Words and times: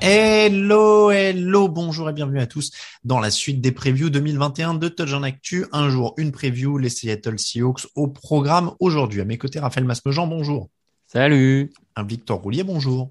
Hello, 0.00 1.10
hello, 1.10 1.68
bonjour 1.68 2.08
et 2.08 2.12
bienvenue 2.12 2.38
à 2.38 2.46
tous 2.46 2.70
dans 3.02 3.18
la 3.18 3.30
suite 3.30 3.60
des 3.60 3.72
previews 3.72 4.08
2021 4.10 4.74
de 4.74 4.88
Touch 4.88 5.12
en 5.12 5.24
Actu. 5.24 5.66
Un 5.72 5.90
jour, 5.90 6.14
une 6.16 6.30
preview, 6.30 6.78
les 6.78 6.88
Seattle 6.88 7.40
Seahawks 7.40 7.88
au 7.96 8.06
programme 8.06 8.70
aujourd'hui. 8.78 9.20
À 9.20 9.24
mes 9.24 9.36
côtés, 9.36 9.58
Raphaël 9.58 9.86
Masmejean, 9.86 10.28
bonjour. 10.28 10.68
Salut. 11.08 11.72
Un 11.96 12.04
Victor 12.04 12.40
Roulier, 12.40 12.62
bonjour. 12.62 13.10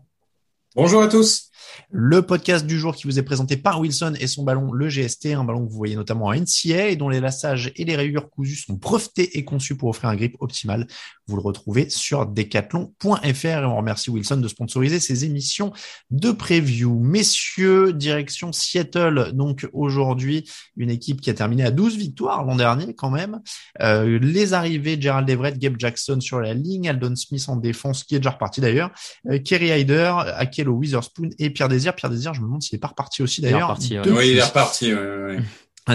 Bonjour 0.73 1.02
à 1.02 1.09
tous. 1.09 1.50
Le 1.92 2.22
podcast 2.22 2.66
du 2.66 2.78
jour 2.78 2.96
qui 2.96 3.08
vous 3.08 3.20
est 3.20 3.24
présenté 3.24 3.58
par 3.58 3.80
Wilson 3.80 4.14
et 4.20 4.28
son 4.28 4.44
ballon, 4.44 4.72
le 4.72 4.90
GST, 4.90 5.28
un 5.28 5.44
ballon 5.44 5.66
que 5.66 5.72
vous 5.72 5.78
voyez 5.78 5.96
notamment 5.96 6.26
en 6.26 6.34
NCA 6.34 6.90
et 6.90 6.96
dont 6.96 7.10
les 7.10 7.20
lassages 7.20 7.72
et 7.76 7.86
les 7.86 7.96
rayures 7.96 8.30
cousues 8.30 8.56
sont 8.56 8.74
brevetés 8.74 9.38
et 9.38 9.46
conçus 9.46 9.76
pour 9.76 9.90
offrir 9.90 10.10
un 10.10 10.16
grip 10.16 10.36
optimal. 10.40 10.88
Vous 11.28 11.36
le 11.36 11.42
retrouvez 11.42 11.90
sur 11.90 12.26
decathlon.fr 12.26 13.46
et 13.46 13.66
on 13.66 13.78
remercie 13.78 14.10
Wilson 14.10 14.38
de 14.38 14.48
sponsoriser 14.48 15.00
ces 15.00 15.26
émissions 15.26 15.72
de 16.12 16.32
preview. 16.32 17.00
Messieurs, 17.00 17.94
direction 17.94 18.52
Seattle, 18.52 19.32
donc 19.34 19.68
aujourd'hui, 19.74 20.50
une 20.78 20.90
équipe 20.90 21.22
qui 21.22 21.30
a 21.30 21.34
terminé 21.34 21.64
à 21.64 21.72
12 21.72 21.98
victoires 21.98 22.44
l'an 22.44 22.56
dernier 22.56 22.94
quand 22.94 23.10
même. 23.10 23.42
Euh, 23.82 24.20
les 24.20 24.54
arrivées, 24.54 25.00
Gerald 25.00 25.30
Everett, 25.30 25.58
Gabe 25.58 25.76
Jackson 25.78 26.20
sur 26.20 26.40
la 26.40 26.54
ligne, 26.54 26.90
Aldon 26.90 27.16
Smith 27.16 27.46
en 27.48 27.56
défense, 27.56 28.04
qui 28.04 28.16
est 28.16 28.20
déjà 28.20 28.32
reparti 28.32 28.62
d'ailleurs, 28.62 28.92
euh, 29.30 29.40
Kerry 29.40 29.68
Hyder, 29.68 30.16
Akello 30.36 30.74
Witherspoon 30.74 31.30
et 31.38 31.48
Pierre 31.50 31.69
Désir. 31.69 31.95
Pierre 31.95 32.09
Désir, 32.09 32.33
je 32.33 32.42
me 32.42 32.45
demande 32.45 32.61
s'il 32.61 32.75
est 32.75 32.80
pas 32.80 32.89
reparti 32.89 33.22
aussi 33.22 33.42
d'ailleurs. 33.42 33.78
Oui, 33.80 34.31
il 34.31 34.38
est 34.38 34.44
reparti. 34.44 34.94
Ouais, 34.94 35.00
ouais. 35.00 35.39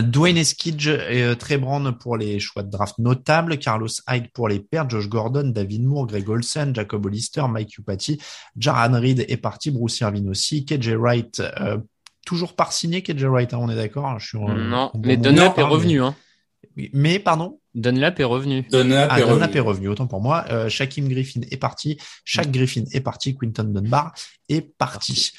Dwayne 0.02 0.36
Eskidge 0.36 0.88
et 0.88 1.22
euh, 1.22 1.34
Trey 1.34 1.58
Brown 1.58 1.96
pour 1.96 2.16
les 2.16 2.40
choix 2.40 2.62
de 2.62 2.70
draft 2.70 2.98
notables, 2.98 3.58
Carlos 3.58 3.88
Hyde 4.08 4.30
pour 4.32 4.48
les 4.48 4.60
pairs, 4.60 4.88
Josh 4.88 5.08
Gordon, 5.08 5.48
David 5.48 5.84
Moore, 5.84 6.06
Greg 6.06 6.28
Olsen, 6.28 6.74
Jacob 6.74 7.06
Hollister, 7.06 7.44
Mike 7.48 7.78
Upati, 7.78 8.20
Jaran 8.56 8.98
Reed 9.00 9.24
est 9.28 9.36
parti, 9.36 9.70
Bruce 9.70 10.00
Irvin 10.00 10.26
aussi, 10.28 10.64
KJ 10.64 10.94
Wright, 10.96 11.40
euh, 11.60 11.78
toujours 12.26 12.54
par 12.54 12.72
signé 12.72 13.02
KJ 13.02 13.24
Wright, 13.24 13.54
hein, 13.54 13.58
on 13.60 13.70
est 13.70 13.76
d'accord 13.76 14.18
je 14.18 14.26
suis, 14.26 14.38
euh, 14.38 14.68
Non, 14.68 14.90
mais 14.98 15.16
Dunlap 15.16 15.58
est 15.58 15.62
revenu. 15.62 16.00
Mais, 16.00 16.06
hein. 16.06 16.88
mais 16.92 17.18
pardon? 17.18 17.60
Dunlap 17.74 18.20
est 18.20 18.24
revenu. 18.24 18.62
Dunlap, 18.70 19.08
ah, 19.10 19.18
est, 19.18 19.22
Dunlap 19.22 19.40
revenu. 19.40 19.56
est 19.56 19.60
revenu, 19.60 19.88
autant 19.88 20.06
pour 20.06 20.20
moi. 20.20 20.44
Euh, 20.50 20.68
Shaquem 20.68 21.08
Griffin 21.08 21.40
est 21.50 21.56
parti, 21.56 21.98
Shaq 22.24 22.50
Griffin 22.50 22.84
est 22.92 23.00
parti, 23.00 23.36
Quinton 23.36 23.64
Dunbar 23.64 24.14
est 24.48 24.62
parti. 24.76 25.32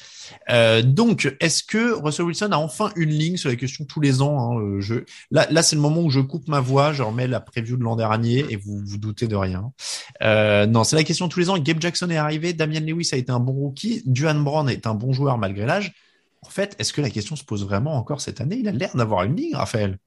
Euh, 0.50 0.82
donc, 0.82 1.34
est-ce 1.40 1.62
que 1.62 1.92
Russell 1.92 2.26
Wilson 2.26 2.48
a 2.50 2.56
enfin 2.56 2.90
une 2.96 3.10
ligne 3.10 3.36
sur 3.36 3.48
la 3.48 3.56
question 3.56 3.84
tous 3.84 4.00
les 4.00 4.22
ans 4.22 4.58
hein, 4.58 4.80
je... 4.80 4.96
Là, 5.30 5.46
là 5.50 5.62
c'est 5.62 5.76
le 5.76 5.82
moment 5.82 6.02
où 6.02 6.10
je 6.10 6.20
coupe 6.20 6.48
ma 6.48 6.60
voix, 6.60 6.92
je 6.92 7.02
remets 7.02 7.26
la 7.28 7.40
preview 7.40 7.76
de 7.76 7.84
l'an 7.84 7.96
dernier 7.96 8.44
et 8.50 8.56
vous 8.56 8.82
vous 8.84 8.98
doutez 8.98 9.28
de 9.28 9.36
rien. 9.36 9.72
Euh, 10.22 10.66
non, 10.66 10.84
c'est 10.84 10.96
la 10.96 11.04
question 11.04 11.28
tous 11.28 11.40
les 11.40 11.50
ans. 11.50 11.58
Gabe 11.58 11.80
Jackson 11.80 12.10
est 12.10 12.16
arrivé, 12.16 12.52
Damian 12.52 12.80
Lewis 12.80 13.10
a 13.12 13.16
été 13.16 13.30
un 13.30 13.40
bon 13.40 13.52
rookie, 13.52 14.02
Duane 14.06 14.42
Brown 14.42 14.68
est 14.68 14.86
un 14.86 14.94
bon 14.94 15.12
joueur 15.12 15.38
malgré 15.38 15.66
l'âge. 15.66 15.92
En 16.42 16.50
fait, 16.50 16.76
est-ce 16.78 16.92
que 16.92 17.00
la 17.00 17.10
question 17.10 17.34
se 17.34 17.44
pose 17.44 17.64
vraiment 17.64 17.94
encore 17.94 18.20
cette 18.20 18.40
année? 18.40 18.56
Il 18.56 18.68
a 18.68 18.72
l'air 18.72 18.94
d'avoir 18.94 19.24
une 19.24 19.36
ligne, 19.36 19.54
Raphaël. 19.54 19.98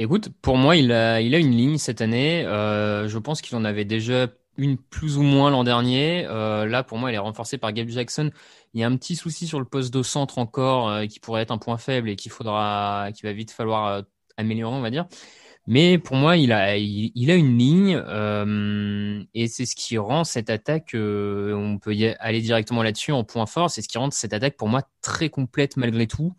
Écoute, 0.00 0.28
pour 0.42 0.56
moi, 0.56 0.76
il 0.76 0.92
a, 0.92 1.20
il 1.20 1.34
a 1.34 1.38
une 1.38 1.50
ligne 1.50 1.76
cette 1.76 2.00
année. 2.00 2.44
Euh, 2.46 3.08
je 3.08 3.18
pense 3.18 3.42
qu'il 3.42 3.56
en 3.56 3.64
avait 3.64 3.84
déjà 3.84 4.28
une 4.56 4.76
plus 4.78 5.18
ou 5.18 5.22
moins 5.22 5.50
l'an 5.50 5.64
dernier. 5.64 6.24
Euh, 6.26 6.66
là, 6.66 6.84
pour 6.84 6.98
moi, 6.98 7.08
elle 7.10 7.16
est 7.16 7.18
renforcée 7.18 7.58
par 7.58 7.72
Gabe 7.72 7.88
Jackson. 7.88 8.30
Il 8.74 8.80
y 8.80 8.84
a 8.84 8.86
un 8.86 8.96
petit 8.96 9.16
souci 9.16 9.48
sur 9.48 9.58
le 9.58 9.64
poste 9.64 9.92
de 9.92 10.02
centre 10.04 10.38
encore 10.38 10.88
euh, 10.88 11.06
qui 11.06 11.18
pourrait 11.18 11.42
être 11.42 11.50
un 11.50 11.58
point 11.58 11.78
faible 11.78 12.10
et 12.10 12.16
qu'il 12.16 12.30
faudra, 12.30 13.08
qu'il 13.12 13.28
va 13.28 13.32
vite 13.32 13.50
falloir 13.50 13.86
euh, 13.86 14.02
améliorer, 14.36 14.76
on 14.76 14.80
va 14.80 14.90
dire. 14.90 15.06
Mais 15.66 15.98
pour 15.98 16.16
moi, 16.16 16.36
il 16.36 16.52
a, 16.52 16.76
il, 16.78 17.30
a 17.30 17.34
une 17.34 17.58
ligne 17.58 18.00
euh, 18.06 19.22
et 19.34 19.48
c'est 19.48 19.66
ce 19.66 19.76
qui 19.76 19.98
rend 19.98 20.24
cette 20.24 20.48
attaque. 20.48 20.94
euh, 20.94 21.52
on 21.54 21.78
peut 21.78 21.94
y 21.94 22.06
aller 22.20 22.40
directement 22.40 22.82
là-dessus 22.82 23.12
en 23.12 23.24
point 23.24 23.46
fort. 23.46 23.70
C'est 23.70 23.82
ce 23.82 23.88
qui 23.88 23.98
rend 23.98 24.10
cette 24.10 24.32
attaque 24.32 24.56
pour 24.56 24.68
moi 24.68 24.82
très 25.02 25.28
complète 25.28 25.76
malgré 25.76 26.06
tout, 26.06 26.34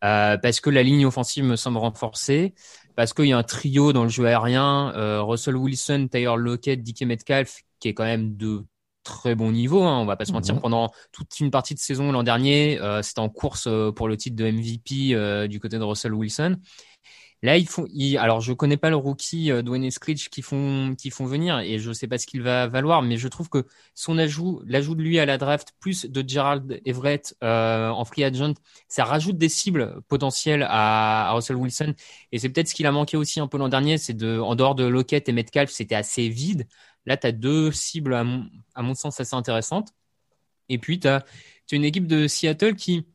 parce 0.00 0.60
que 0.60 0.70
la 0.70 0.82
ligne 0.82 1.06
offensive 1.06 1.44
me 1.44 1.56
semble 1.56 1.78
renforcée, 1.78 2.54
parce 2.96 3.12
qu'il 3.12 3.26
y 3.26 3.32
a 3.32 3.38
un 3.38 3.42
trio 3.42 3.92
dans 3.92 4.04
le 4.04 4.08
jeu 4.08 4.26
aérien, 4.26 4.92
euh, 4.96 5.22
Russell 5.22 5.56
Wilson, 5.56 6.08
Tyler 6.10 6.34
Lockett, 6.36 6.82
DK 6.82 7.02
Metcalf, 7.02 7.62
qui 7.80 7.88
est 7.88 7.94
quand 7.94 8.04
même 8.04 8.36
de 8.36 8.64
très 9.02 9.34
bon 9.34 9.52
niveau. 9.52 9.82
Hein, 9.82 9.98
on 9.98 10.06
va 10.06 10.16
pas 10.16 10.24
se 10.24 10.32
mentir. 10.32 10.54
Mhm. 10.54 10.60
Pendant 10.60 10.90
toute 11.12 11.40
une 11.40 11.50
partie 11.50 11.74
de 11.74 11.78
saison 11.78 12.12
l'an 12.12 12.22
dernier, 12.22 12.80
euh, 12.80 13.02
c'était 13.02 13.20
en 13.20 13.28
course 13.28 13.66
euh, 13.66 13.92
pour 13.92 14.08
le 14.08 14.16
titre 14.16 14.36
de 14.36 14.44
MVP 14.44 15.48
du 15.48 15.60
côté 15.60 15.78
de 15.78 15.84
Russell 15.84 16.14
Wilson. 16.14 16.56
Là, 17.44 17.58
ils 17.58 17.68
font. 17.68 17.86
Alors, 18.18 18.40
je 18.40 18.54
connais 18.54 18.78
pas 18.78 18.88
le 18.88 18.96
rookie 18.96 19.52
euh, 19.52 19.60
Dwayne 19.60 19.84
Eskridge 19.84 20.30
qui 20.30 20.40
font 20.40 20.94
qui 20.96 21.10
font 21.10 21.26
venir 21.26 21.58
et 21.58 21.78
je 21.78 21.92
sais 21.92 22.08
pas 22.08 22.16
ce 22.16 22.26
qu'il 22.26 22.40
va 22.40 22.68
valoir, 22.68 23.02
mais 23.02 23.18
je 23.18 23.28
trouve 23.28 23.50
que 23.50 23.66
son 23.94 24.16
ajout, 24.16 24.62
l'ajout 24.66 24.94
de 24.94 25.02
lui 25.02 25.18
à 25.18 25.26
la 25.26 25.36
draft, 25.36 25.74
plus 25.78 26.06
de 26.06 26.26
Gerald 26.26 26.80
Everett 26.86 27.36
euh, 27.44 27.90
en 27.90 28.02
free 28.06 28.24
agent, 28.24 28.54
ça 28.88 29.04
rajoute 29.04 29.36
des 29.36 29.50
cibles 29.50 30.00
potentielles 30.08 30.66
à, 30.66 31.32
Russell 31.34 31.56
Wilson 31.56 31.94
et 32.32 32.38
c'est 32.38 32.48
peut-être 32.48 32.68
ce 32.68 32.74
qu'il 32.74 32.86
a 32.86 32.92
manqué 32.92 33.18
aussi 33.18 33.40
un 33.40 33.46
peu 33.46 33.58
l'an 33.58 33.68
dernier, 33.68 33.98
c'est 33.98 34.14
de 34.14 34.38
en 34.40 34.54
dehors 34.54 34.74
de 34.74 34.84
Lockett 34.84 35.28
et 35.28 35.32
Metcalf, 35.32 35.70
c'était 35.70 35.96
assez 35.96 36.30
vide. 36.30 36.66
Là, 37.04 37.18
tu 37.18 37.26
as 37.26 37.32
deux 37.32 37.70
cibles 37.72 38.14
à 38.14 38.24
mon, 38.24 38.48
à 38.74 38.80
mon 38.80 38.94
sens 38.94 39.20
assez 39.20 39.34
intéressantes. 39.34 39.90
Et 40.70 40.78
puis, 40.78 40.98
tu 40.98 41.08
as, 41.08 41.24
une 41.72 41.84
équipe 41.84 42.06
de 42.06 42.26
Seattle 42.26 42.74
qui, 42.74 43.06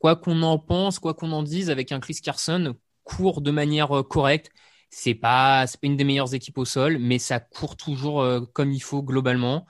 quoi 0.00 0.16
qu'on 0.16 0.42
en 0.42 0.58
pense, 0.58 0.98
quoi 0.98 1.14
qu'on 1.14 1.30
en 1.30 1.44
dise, 1.44 1.70
avec 1.70 1.92
un 1.92 2.00
Chris 2.00 2.16
Carson, 2.22 2.74
court 3.04 3.40
de 3.40 3.50
manière 3.50 3.96
euh, 3.96 4.02
correcte. 4.02 4.50
C'est 4.90 5.14
pas, 5.14 5.64
pas 5.66 5.78
une 5.82 5.96
des 5.96 6.04
meilleures 6.04 6.34
équipes 6.34 6.58
au 6.58 6.64
sol, 6.64 6.98
mais 6.98 7.18
ça 7.18 7.40
court 7.40 7.76
toujours 7.76 8.20
euh, 8.20 8.40
comme 8.52 8.72
il 8.72 8.80
faut 8.80 9.02
globalement. 9.02 9.66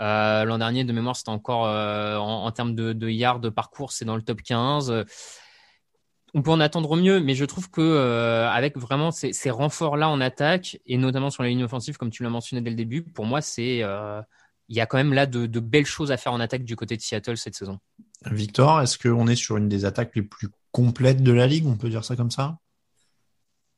Euh, 0.00 0.44
L'an 0.44 0.58
dernier, 0.58 0.84
de 0.84 0.92
mémoire, 0.92 1.14
c'était 1.16 1.30
encore 1.30 1.68
en, 1.68 2.50
termes 2.50 2.74
de, 2.74 3.08
yards 3.08 3.40
de 3.40 3.48
parcours, 3.48 3.92
c'est 3.92 4.04
dans 4.04 4.16
le 4.16 4.22
top 4.22 4.42
15. 4.42 5.04
On 6.36 6.42
peut 6.42 6.50
en 6.50 6.58
attendre 6.58 6.96
mieux, 6.96 7.20
mais 7.20 7.36
je 7.36 7.44
trouve 7.44 7.70
que 7.70 8.44
avec 8.50 8.76
vraiment 8.76 9.12
ces, 9.12 9.50
renforts-là 9.50 10.08
en 10.08 10.20
attaque 10.20 10.80
et 10.84 10.98
notamment 10.98 11.30
sur 11.30 11.44
la 11.44 11.50
ligne 11.50 11.62
offensive, 11.62 11.96
comme 11.96 12.10
tu 12.10 12.24
l'as 12.24 12.30
mentionné 12.30 12.60
dès 12.60 12.70
le 12.70 12.76
début, 12.76 13.04
pour 13.04 13.24
moi, 13.24 13.40
c'est 13.40 13.84
il 14.68 14.76
y 14.76 14.80
a 14.80 14.86
quand 14.86 14.96
même 14.96 15.12
là 15.12 15.26
de, 15.26 15.60
belles 15.60 15.86
choses 15.86 16.12
à 16.12 16.16
faire 16.16 16.32
en 16.32 16.40
attaque 16.40 16.64
du 16.64 16.76
côté 16.76 16.96
de 16.96 17.02
Seattle 17.02 17.36
cette 17.36 17.54
saison. 17.54 17.78
Victor, 18.30 18.80
est-ce 18.80 18.98
qu'on 18.98 19.26
est 19.26 19.36
sur 19.36 19.56
une 19.56 19.68
des 19.68 19.84
attaques 19.84 20.14
les 20.14 20.22
plus 20.22 20.48
complètes 20.72 21.22
de 21.22 21.32
la 21.32 21.46
ligue? 21.46 21.66
On 21.66 21.76
peut 21.76 21.90
dire 21.90 22.04
ça 22.04 22.16
comme 22.16 22.30
ça? 22.30 22.58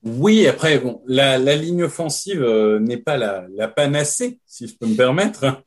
Oui, 0.02 0.46
après, 0.46 0.78
bon, 0.78 1.02
la, 1.06 1.36
la 1.38 1.56
ligne 1.56 1.82
offensive 1.82 2.40
euh, 2.42 2.78
n'est 2.78 2.98
pas 2.98 3.16
la, 3.16 3.46
la, 3.50 3.66
panacée, 3.66 4.40
si 4.46 4.68
je 4.68 4.76
peux 4.76 4.86
me 4.86 4.94
permettre, 4.94 5.44
hein. 5.44 5.62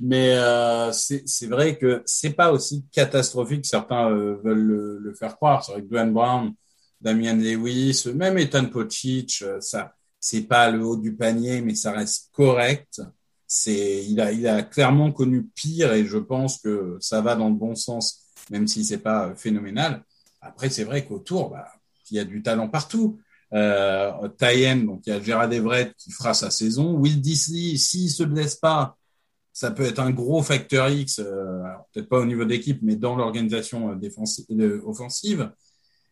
mais 0.00 0.34
euh, 0.36 0.92
c'est 0.92 1.46
vrai 1.46 1.78
que 1.78 2.02
c'est 2.04 2.34
pas 2.34 2.52
aussi 2.52 2.84
catastrophique 2.92 3.62
que 3.62 3.68
certains 3.68 4.10
euh, 4.10 4.36
veulent 4.44 4.58
le, 4.58 4.98
le, 4.98 5.14
faire 5.14 5.36
croire. 5.36 5.64
C'est 5.64 5.72
vrai 5.72 5.82
que 5.82 5.88
Dwayne 5.88 6.12
Brown, 6.12 6.52
Damian 7.00 7.36
Lewis, 7.36 8.04
même 8.14 8.36
Ethan 8.36 8.66
Pocic, 8.66 9.42
ça, 9.60 9.94
c'est 10.20 10.42
pas 10.42 10.70
le 10.70 10.84
haut 10.84 10.96
du 10.96 11.14
panier, 11.14 11.62
mais 11.62 11.74
ça 11.74 11.92
reste 11.92 12.30
correct. 12.32 13.00
c'est, 13.46 14.04
il 14.04 14.20
a, 14.20 14.32
il 14.32 14.46
a 14.46 14.62
clairement 14.64 15.12
connu 15.12 15.44
pire 15.54 15.94
et 15.94 16.04
je 16.04 16.18
pense 16.18 16.58
que 16.58 16.98
ça 17.00 17.22
va 17.22 17.36
dans 17.36 17.48
le 17.48 17.54
bon 17.54 17.74
sens, 17.74 18.26
même 18.50 18.66
si 18.66 18.84
c'est 18.84 18.98
pas 18.98 19.34
phénoménal. 19.34 20.02
Après, 20.42 20.68
c'est 20.68 20.84
vrai 20.84 21.06
qu'autour, 21.06 21.50
bah, 21.50 21.68
il 22.10 22.16
y 22.16 22.20
a 22.20 22.24
du 22.24 22.42
talent 22.42 22.68
partout. 22.68 23.18
Euh, 23.54 24.28
Tayen, 24.36 24.76
donc 24.84 25.02
il 25.06 25.10
y 25.10 25.16
a 25.16 25.22
Gérard 25.22 25.52
Everett 25.52 25.94
qui 25.96 26.10
fera 26.10 26.34
sa 26.34 26.50
saison. 26.50 26.94
Will 26.94 27.20
Disley, 27.20 27.76
s'il 27.76 28.10
se 28.10 28.22
blesse 28.22 28.56
pas, 28.56 28.96
ça 29.52 29.70
peut 29.70 29.84
être 29.84 29.98
un 30.00 30.10
gros 30.10 30.42
facteur 30.42 30.88
X, 30.88 31.18
euh, 31.18 31.62
peut-être 31.92 32.08
pas 32.08 32.18
au 32.20 32.26
niveau 32.26 32.44
d'équipe, 32.44 32.80
mais 32.82 32.96
dans 32.96 33.16
l'organisation 33.16 33.90
euh, 33.90 33.94
défensive, 33.96 34.46
offensive. 34.84 35.50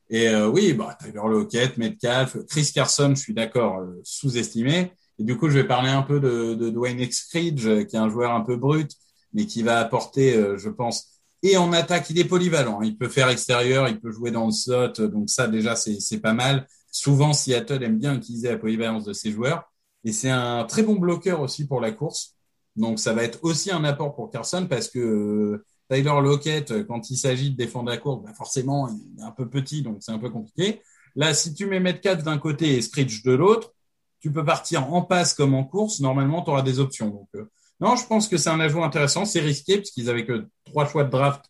Et 0.09 0.29
euh, 0.29 0.49
oui, 0.49 0.73
bah, 0.73 0.97
Tyler 1.01 1.21
Lockett, 1.29 1.77
Metcalf, 1.77 2.37
Chris 2.49 2.71
Carson, 2.75 3.11
je 3.15 3.21
suis 3.21 3.35
d'accord, 3.35 3.81
euh, 3.81 4.01
sous-estimé. 4.03 4.93
Et 5.19 5.25
du 5.25 5.37
coup, 5.37 5.49
je 5.49 5.59
vais 5.59 5.67
parler 5.67 5.91
un 5.91 6.03
peu 6.03 6.21
de, 6.21 6.55
de 6.55 6.71
Dwayne 6.71 7.01
Excridge, 7.01 7.67
euh, 7.67 7.85
qui 7.85 7.97
est 7.97 7.99
un 7.99 8.09
joueur 8.09 8.33
un 8.33 8.43
peu 8.43 8.57
brut, 8.57 8.93
mais 9.33 9.47
qui 9.47 9.63
va 9.63 9.79
apporter, 9.81 10.33
je 10.57 10.71
pense, 10.71 11.17
et 11.43 11.57
en 11.57 11.73
attaque, 11.73 12.09
il 12.11 12.19
est 12.19 12.25
polyvalent. 12.25 12.81
Il 12.83 12.97
peut 12.97 13.09
faire 13.09 13.29
extérieur, 13.29 13.89
il 13.89 14.01
peut 14.01 14.11
jouer 14.11 14.31
dans 14.31 14.47
le 14.47 14.53
slot, 14.53 15.09
donc 15.09 15.29
ça 15.29 15.47
déjà 15.47 15.77
c'est 15.77 16.21
pas 16.21 16.33
mal. 16.33 16.67
Souvent, 16.99 17.33
Seattle 17.33 17.83
aime 17.83 17.99
bien 17.99 18.15
utiliser 18.15 18.49
la 18.49 18.59
polyvalence 18.59 19.05
de 19.05 19.13
ses 19.13 19.31
joueurs, 19.31 19.71
et 20.05 20.13
c'est 20.13 20.31
un 20.31 20.65
très 20.65 20.83
bon 20.83 20.95
bloqueur 20.95 21.41
aussi 21.41 21.67
pour 21.67 21.81
la 21.81 21.93
course. 21.93 22.35
Donc 22.75 22.99
ça 22.99 23.13
va 23.13 23.23
être 23.23 23.39
aussi 23.43 23.71
un 23.71 23.85
apport 23.85 24.15
pour 24.15 24.31
Carson 24.31 24.67
parce 24.69 24.89
que 24.89 25.63
Tyler 25.91 26.21
Lockett, 26.23 26.87
quand 26.87 27.11
il 27.11 27.17
s'agit 27.17 27.51
de 27.51 27.57
défendre 27.57 27.91
la 27.91 27.97
course, 27.97 28.23
bah 28.25 28.33
forcément, 28.35 28.89
il 28.89 29.21
est 29.21 29.25
un 29.25 29.31
peu 29.31 29.49
petit, 29.49 29.83
donc 29.83 29.99
c'est 30.01 30.13
un 30.13 30.19
peu 30.19 30.31
compliqué. 30.31 30.81
Là, 31.17 31.35
si 31.35 31.55
tu 31.55 31.67
mets 31.67 31.81
Metcalf 31.81 32.23
d'un 32.23 32.39
côté 32.39 32.77
et 32.77 32.83
Screech 32.83 33.23
de 33.23 33.33
l'autre, 33.33 33.73
tu 34.21 34.33
peux 34.33 34.45
partir 34.45 34.93
en 34.93 35.03
passe 35.03 35.35
comme 35.35 35.55
en 35.55 35.65
course. 35.65 36.01
Normalement, 36.01 36.43
tu 36.43 36.51
auras 36.51 36.63
des 36.63 36.81
options. 36.81 37.29
Euh, 37.35 37.45
non, 37.81 37.97
je 37.97 38.07
pense 38.07 38.29
que 38.29 38.37
c'est 38.39 38.51
un 38.51 38.61
ajout 38.61 38.83
intéressant. 38.83 39.25
C'est 39.25 39.41
risqué 39.41 39.77
puisqu'ils 39.77 40.09
avaient 40.09 40.25
que 40.25 40.47
trois 40.65 40.87
choix 40.87 41.05
de 41.05 41.11
draft 41.11 41.45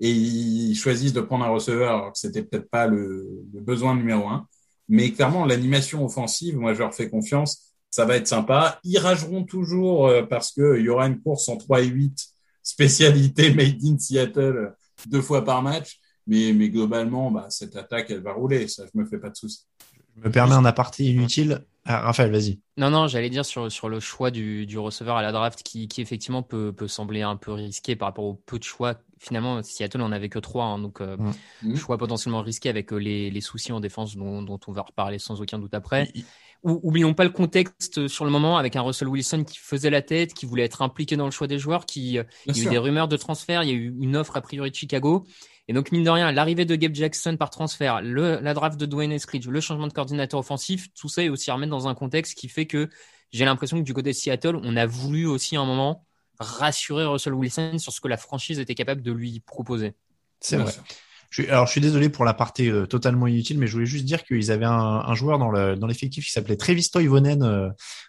et 0.00 0.10
ils 0.10 0.74
choisissent 0.74 1.12
de 1.12 1.20
prendre 1.20 1.44
un 1.44 1.50
receveur 1.50 1.94
alors 1.94 2.12
que 2.12 2.18
c'était 2.18 2.42
peut-être 2.42 2.68
pas 2.70 2.86
le, 2.86 3.44
besoin 3.54 3.94
numéro 3.94 4.28
un. 4.28 4.46
Mais 4.88 5.12
clairement, 5.12 5.44
l'animation 5.44 6.04
offensive, 6.04 6.56
moi, 6.56 6.74
je 6.74 6.78
leur 6.80 6.94
fais 6.94 7.08
confiance. 7.10 7.74
Ça 7.90 8.04
va 8.04 8.16
être 8.16 8.26
sympa. 8.26 8.80
Ils 8.84 8.98
rageront 8.98 9.44
toujours 9.44 10.08
euh, 10.08 10.22
parce 10.22 10.52
qu'il 10.52 10.80
y 10.80 10.88
aura 10.88 11.06
une 11.06 11.20
course 11.20 11.48
en 11.48 11.56
3 11.56 11.82
et 11.82 11.86
8 11.86 12.18
spécialité 12.62 13.50
made 13.54 13.82
in 13.84 13.98
Seattle 13.98 14.74
deux 15.06 15.22
fois 15.22 15.44
par 15.44 15.62
match. 15.62 15.98
Mais, 16.26 16.52
mais 16.52 16.68
globalement, 16.68 17.30
bah, 17.30 17.46
cette 17.48 17.76
attaque, 17.76 18.10
elle 18.10 18.22
va 18.22 18.32
rouler. 18.32 18.68
Ça, 18.68 18.84
je 18.92 18.98
me 18.98 19.06
fais 19.06 19.18
pas 19.18 19.30
de 19.30 19.36
soucis. 19.36 19.64
Je 20.16 20.26
me 20.26 20.30
permets 20.30 20.54
un 20.54 20.64
aparté 20.64 21.04
inutile. 21.04 21.64
Ah, 21.84 22.00
Raphaël, 22.00 22.30
vas-y. 22.30 22.60
Non, 22.76 22.90
non, 22.90 23.06
j'allais 23.06 23.30
dire 23.30 23.46
sur, 23.46 23.72
sur 23.72 23.88
le 23.88 23.98
choix 23.98 24.30
du, 24.30 24.66
du 24.66 24.78
receveur 24.78 25.16
à 25.16 25.22
la 25.22 25.32
draft 25.32 25.62
qui, 25.62 25.88
qui 25.88 26.02
effectivement 26.02 26.42
peut, 26.42 26.72
peut 26.72 26.88
sembler 26.88 27.22
un 27.22 27.36
peu 27.36 27.52
risqué 27.52 27.96
par 27.96 28.08
rapport 28.08 28.26
au 28.26 28.34
peu 28.34 28.58
de 28.58 28.64
choix. 28.64 28.96
Finalement, 29.20 29.62
Seattle 29.62 30.00
en 30.02 30.12
avait 30.12 30.28
que 30.28 30.38
trois, 30.38 30.64
hein, 30.64 30.78
donc 30.78 31.00
euh, 31.00 31.16
mmh. 31.62 31.76
choix 31.76 31.98
potentiellement 31.98 32.42
risqué 32.42 32.68
avec 32.68 32.90
les, 32.92 33.30
les 33.30 33.40
soucis 33.40 33.72
en 33.72 33.80
défense 33.80 34.16
dont, 34.16 34.42
dont, 34.42 34.60
on 34.66 34.72
va 34.72 34.82
reparler 34.82 35.18
sans 35.18 35.40
aucun 35.40 35.58
doute 35.58 35.74
après. 35.74 36.10
Ou, 36.64 36.80
oublions 36.82 37.14
pas 37.14 37.24
le 37.24 37.30
contexte 37.30 38.08
sur 38.08 38.24
le 38.24 38.30
moment 38.30 38.58
avec 38.58 38.74
un 38.76 38.82
Russell 38.82 39.08
Wilson 39.08 39.44
qui 39.44 39.58
faisait 39.58 39.90
la 39.90 40.02
tête, 40.02 40.34
qui 40.34 40.46
voulait 40.46 40.64
être 40.64 40.82
impliqué 40.82 41.16
dans 41.16 41.24
le 41.24 41.30
choix 41.30 41.46
des 41.46 41.58
joueurs, 41.58 41.86
qui 41.86 42.12
Bien 42.12 42.24
il 42.46 42.56
y 42.56 42.60
a 42.60 42.64
eu 42.64 42.70
des 42.70 42.78
rumeurs 42.78 43.08
de 43.08 43.16
transfert, 43.16 43.62
il 43.62 43.68
y 43.68 43.72
a 43.72 43.76
eu 43.76 43.94
une 44.00 44.16
offre 44.16 44.36
a 44.36 44.40
priori 44.40 44.70
de 44.70 44.74
Chicago. 44.74 45.26
Et 45.68 45.74
donc, 45.74 45.92
mine 45.92 46.02
de 46.02 46.10
rien, 46.10 46.32
l'arrivée 46.32 46.64
de 46.64 46.74
Gabe 46.74 46.94
Jackson 46.94 47.36
par 47.36 47.50
transfert, 47.50 48.00
le, 48.00 48.40
la 48.40 48.54
draft 48.54 48.80
de 48.80 48.86
Dwayne 48.86 49.12
Eskridge, 49.12 49.46
le 49.46 49.60
changement 49.60 49.86
de 49.86 49.92
coordinateur 49.92 50.40
offensif, 50.40 50.88
tout 50.94 51.10
ça 51.10 51.22
est 51.22 51.28
aussi 51.28 51.50
remettre 51.50 51.70
dans 51.70 51.88
un 51.88 51.94
contexte 51.94 52.38
qui 52.38 52.48
fait 52.48 52.66
que 52.66 52.88
j'ai 53.32 53.44
l'impression 53.44 53.78
que 53.78 53.84
du 53.84 53.92
côté 53.92 54.10
de 54.10 54.14
Seattle, 54.14 54.58
on 54.62 54.76
a 54.76 54.86
voulu 54.86 55.26
aussi 55.26 55.56
un 55.56 55.66
moment 55.66 56.06
rassurer 56.38 57.04
Russell 57.04 57.34
Wilson 57.34 57.78
sur 57.78 57.92
ce 57.92 58.00
que 58.00 58.08
la 58.08 58.16
franchise 58.16 58.58
était 58.58 58.74
capable 58.74 59.02
de 59.02 59.12
lui 59.12 59.40
proposer. 59.40 59.94
C'est 60.40 60.56
vrai. 60.56 60.72
Je 61.30 61.42
suis, 61.42 61.50
alors, 61.50 61.66
je 61.66 61.72
suis 61.72 61.80
désolé 61.80 62.08
pour 62.08 62.24
la 62.24 62.34
partie 62.34 62.70
euh, 62.70 62.86
totalement 62.86 63.26
inutile, 63.26 63.58
mais 63.58 63.66
je 63.66 63.72
voulais 63.72 63.86
juste 63.86 64.04
dire 64.04 64.24
qu'ils 64.24 64.50
avaient 64.50 64.64
un, 64.64 64.72
un, 64.72 65.14
joueur 65.14 65.38
dans 65.38 65.50
le 65.50 65.76
dans 65.76 65.86
l'effectif 65.86 66.24
qui 66.24 66.32
s'appelait 66.32 66.56
Trevis 66.56 66.88
Toivonen, 66.90 67.42
euh, 67.42 67.68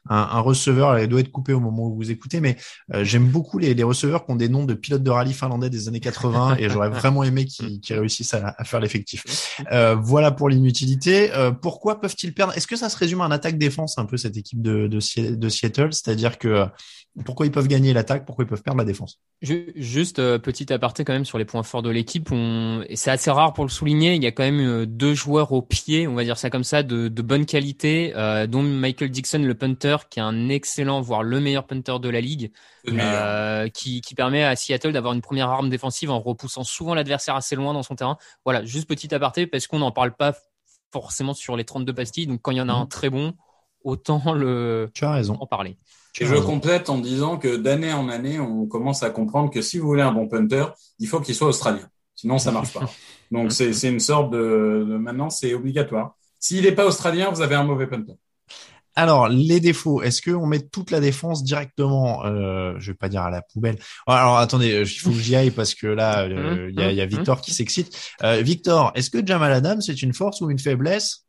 un, 0.10 0.18
un, 0.18 0.39
receveur. 0.39 0.98
Il 1.00 1.07
doit 1.07 1.19
être 1.19 1.31
coupé 1.31 1.54
au 1.54 1.60
moment 1.60 1.88
où 1.88 1.95
vous 1.95 2.12
écoutez, 2.12 2.39
mais 2.39 2.57
euh, 2.94 3.04
j'aime 3.04 3.27
beaucoup 3.27 3.57
les, 3.57 3.74
les, 3.74 3.83
receveurs 3.83 4.25
qui 4.25 4.31
ont 4.31 4.36
des 4.36 4.50
noms 4.50 4.66
de 4.66 4.74
pilotes 4.74 5.04
de 5.04 5.12
rallye 5.12 5.33
finlandais 5.33 5.69
des 5.69 5.88
années 5.88 6.00
80, 6.00 6.57
et 6.60 6.69
j'aurais 6.69 6.89
vraiment 7.01 7.24
aimé 7.24 7.45
qu'ils 7.45 7.81
qu 7.81 7.94
réussissent 7.94 8.33
à, 8.33 8.56
à, 8.57 8.63
faire 8.63 8.80
l'effectif. 8.80 9.24
Euh, 9.71 9.95
voilà 9.95 10.31
pour 10.31 10.50
l'inutilité. 10.50 11.31
Euh, 11.33 11.51
pourquoi 11.51 12.00
peuvent-ils 12.00 12.33
perdre? 12.33 12.56
Est-ce 12.56 12.68
que 12.68 12.75
ça 12.75 12.89
se 12.89 12.98
résume 12.98 13.21
à 13.21 13.25
un 13.25 13.31
attaque-défense 13.31 13.98
un 13.98 14.06
peu 14.06 14.18
cette 14.18 14.38
équipe 14.38 14.62
de, 14.62 14.88
de, 14.88 15.00
de 15.36 15.50
Seattle, 15.50 15.94
c'est-à-dire 15.94 16.38
que 16.38 16.68
pourquoi 17.25 17.45
ils 17.45 17.51
peuvent 17.51 17.68
gagner 17.68 17.94
l'attaque, 17.94 18.25
pourquoi 18.25 18.45
ils 18.45 18.48
peuvent 18.48 18.62
perdre 18.62 18.77
la 18.77 18.86
défense? 18.86 19.19
Juste 19.42 20.19
euh, 20.19 20.38
petit 20.38 20.71
aparté 20.71 21.04
quand 21.04 21.13
même 21.13 21.25
sur 21.25 21.38
les 21.38 21.45
points 21.45 21.63
forts 21.63 21.81
de 21.81 21.89
l'équipe. 21.89 22.31
On... 22.31 22.83
C'est 23.09 23.13
assez 23.13 23.31
rare 23.31 23.53
pour 23.53 23.65
le 23.65 23.71
souligner. 23.71 24.13
Il 24.13 24.23
y 24.23 24.27
a 24.27 24.31
quand 24.31 24.44
même 24.44 24.59
euh, 24.59 24.85
deux 24.85 25.15
joueurs 25.15 25.51
au 25.51 25.63
pied, 25.63 26.07
on 26.07 26.13
va 26.13 26.23
dire 26.23 26.38
ça 26.38 26.51
comme 26.51 26.63
ça, 26.63 26.83
de, 26.83 27.07
de 27.07 27.21
bonne 27.23 27.47
qualité, 27.47 28.13
euh, 28.15 28.45
dont 28.45 28.61
Michael 28.61 29.09
Dixon, 29.09 29.39
le 29.39 29.56
punter, 29.56 29.97
qui 30.11 30.19
est 30.19 30.21
un 30.21 30.47
excellent, 30.47 31.01
voire 31.01 31.23
le 31.23 31.39
meilleur 31.39 31.65
punter 31.65 31.97
de 32.00 32.07
la 32.07 32.21
ligue, 32.21 32.51
euh, 32.88 33.67
qui, 33.69 34.01
qui 34.01 34.13
permet 34.13 34.44
à 34.44 34.56
Seattle 34.56 34.91
d'avoir 34.91 35.15
une 35.15 35.21
première 35.21 35.50
arme 35.50 35.71
défensive 35.71 36.11
en 36.11 36.19
repoussant 36.19 36.63
souvent 36.63 36.94
l'adversaire 36.94 37.35
assez 37.35 37.56
loin 37.56 37.73
dans 37.73 37.81
son 37.81 37.95
terrain. 37.95 38.17
Voilà, 38.45 38.63
juste 38.63 38.88
petit 38.88 39.11
aparté 39.11 39.47
parce 39.47 39.65
qu'on 39.65 39.79
n'en 39.79 39.91
parle 39.91 40.15
pas 40.15 40.35
forcément 40.94 41.33
sur 41.33 41.57
les 41.57 41.63
32 41.63 41.91
pastilles. 41.91 42.27
Donc 42.27 42.41
quand 42.44 42.51
il 42.51 42.57
y 42.57 42.61
en 42.61 42.69
a 42.69 42.73
mmh. 42.73 42.81
un 42.81 42.85
très 42.85 43.09
bon, 43.09 43.33
autant 43.83 44.33
le 44.33 44.91
tu 44.94 45.03
as 45.03 45.13
raison. 45.13 45.35
en 45.39 45.47
parler. 45.47 45.77
Et 46.21 46.27
je 46.27 46.35
complète 46.35 46.91
en 46.91 47.00
disant 47.00 47.38
que 47.38 47.56
d'année 47.56 47.91
en 47.91 48.07
année, 48.07 48.39
on 48.39 48.67
commence 48.67 49.01
à 49.01 49.09
comprendre 49.09 49.50
que 49.50 49.63
si 49.63 49.79
vous 49.79 49.88
voulez 49.88 50.03
un 50.03 50.11
bon 50.11 50.27
punter, 50.27 50.65
il 51.00 51.07
faut 51.07 51.21
qu'il 51.21 51.33
soit 51.33 51.47
australien. 51.47 51.89
Sinon, 52.19 52.38
ça 52.38 52.51
marche 52.51 52.74
pas. 52.74 52.89
Donc, 53.31 53.51
c'est 53.51 53.71
une 53.89 54.00
sorte 54.00 54.31
de, 54.31 54.86
de 54.89 54.98
maintenant, 54.98 55.30
c'est 55.30 55.54
obligatoire. 55.54 56.16
S'il 56.39 56.63
n'est 56.63 56.71
pas 56.71 56.86
australien, 56.86 57.30
vous 57.30 57.42
avez 57.42 57.56
un 57.56 57.63
mauvais 57.63 57.88
punter. 57.88 58.13
Alors, 58.95 59.30
les 59.30 59.60
défauts, 59.60 60.01
est-ce 60.01 60.21
qu'on 60.21 60.45
met 60.45 60.60
toute 60.60 60.92
la 60.92 61.00
défense 61.00 61.44
directement, 61.44 62.25
euh, 62.25 62.74
je 62.80 62.92
vais 62.92 62.98
pas 62.98 63.07
dire 63.07 63.21
à 63.21 63.30
la 63.30 63.42
poubelle. 63.42 63.77
Alors, 64.07 64.38
attendez, 64.38 64.81
il 64.81 64.86
faut 64.86 65.12
que 65.12 65.19
j'y 65.19 65.36
aille 65.36 65.51
parce 65.51 65.75
que 65.75 65.88
là, 65.88 66.24
euh, 66.24 66.69
il 66.69 66.80
y, 66.80 66.83
a, 66.83 66.92
y, 66.92 67.00
a, 67.00 67.06
Victor 67.06 67.39
qui 67.39 67.54
s'excite. 67.54 67.95
Euh, 68.24 68.42
Victor, 68.42 68.92
est-ce 68.95 69.10
que 69.10 69.25
Jamal 69.25 69.54
Adams, 69.54 69.81
c'est 69.81 70.01
une 70.01 70.13
force 70.13 70.42
ou 70.42 70.50
une 70.50 70.60
faiblesse? 70.60 71.25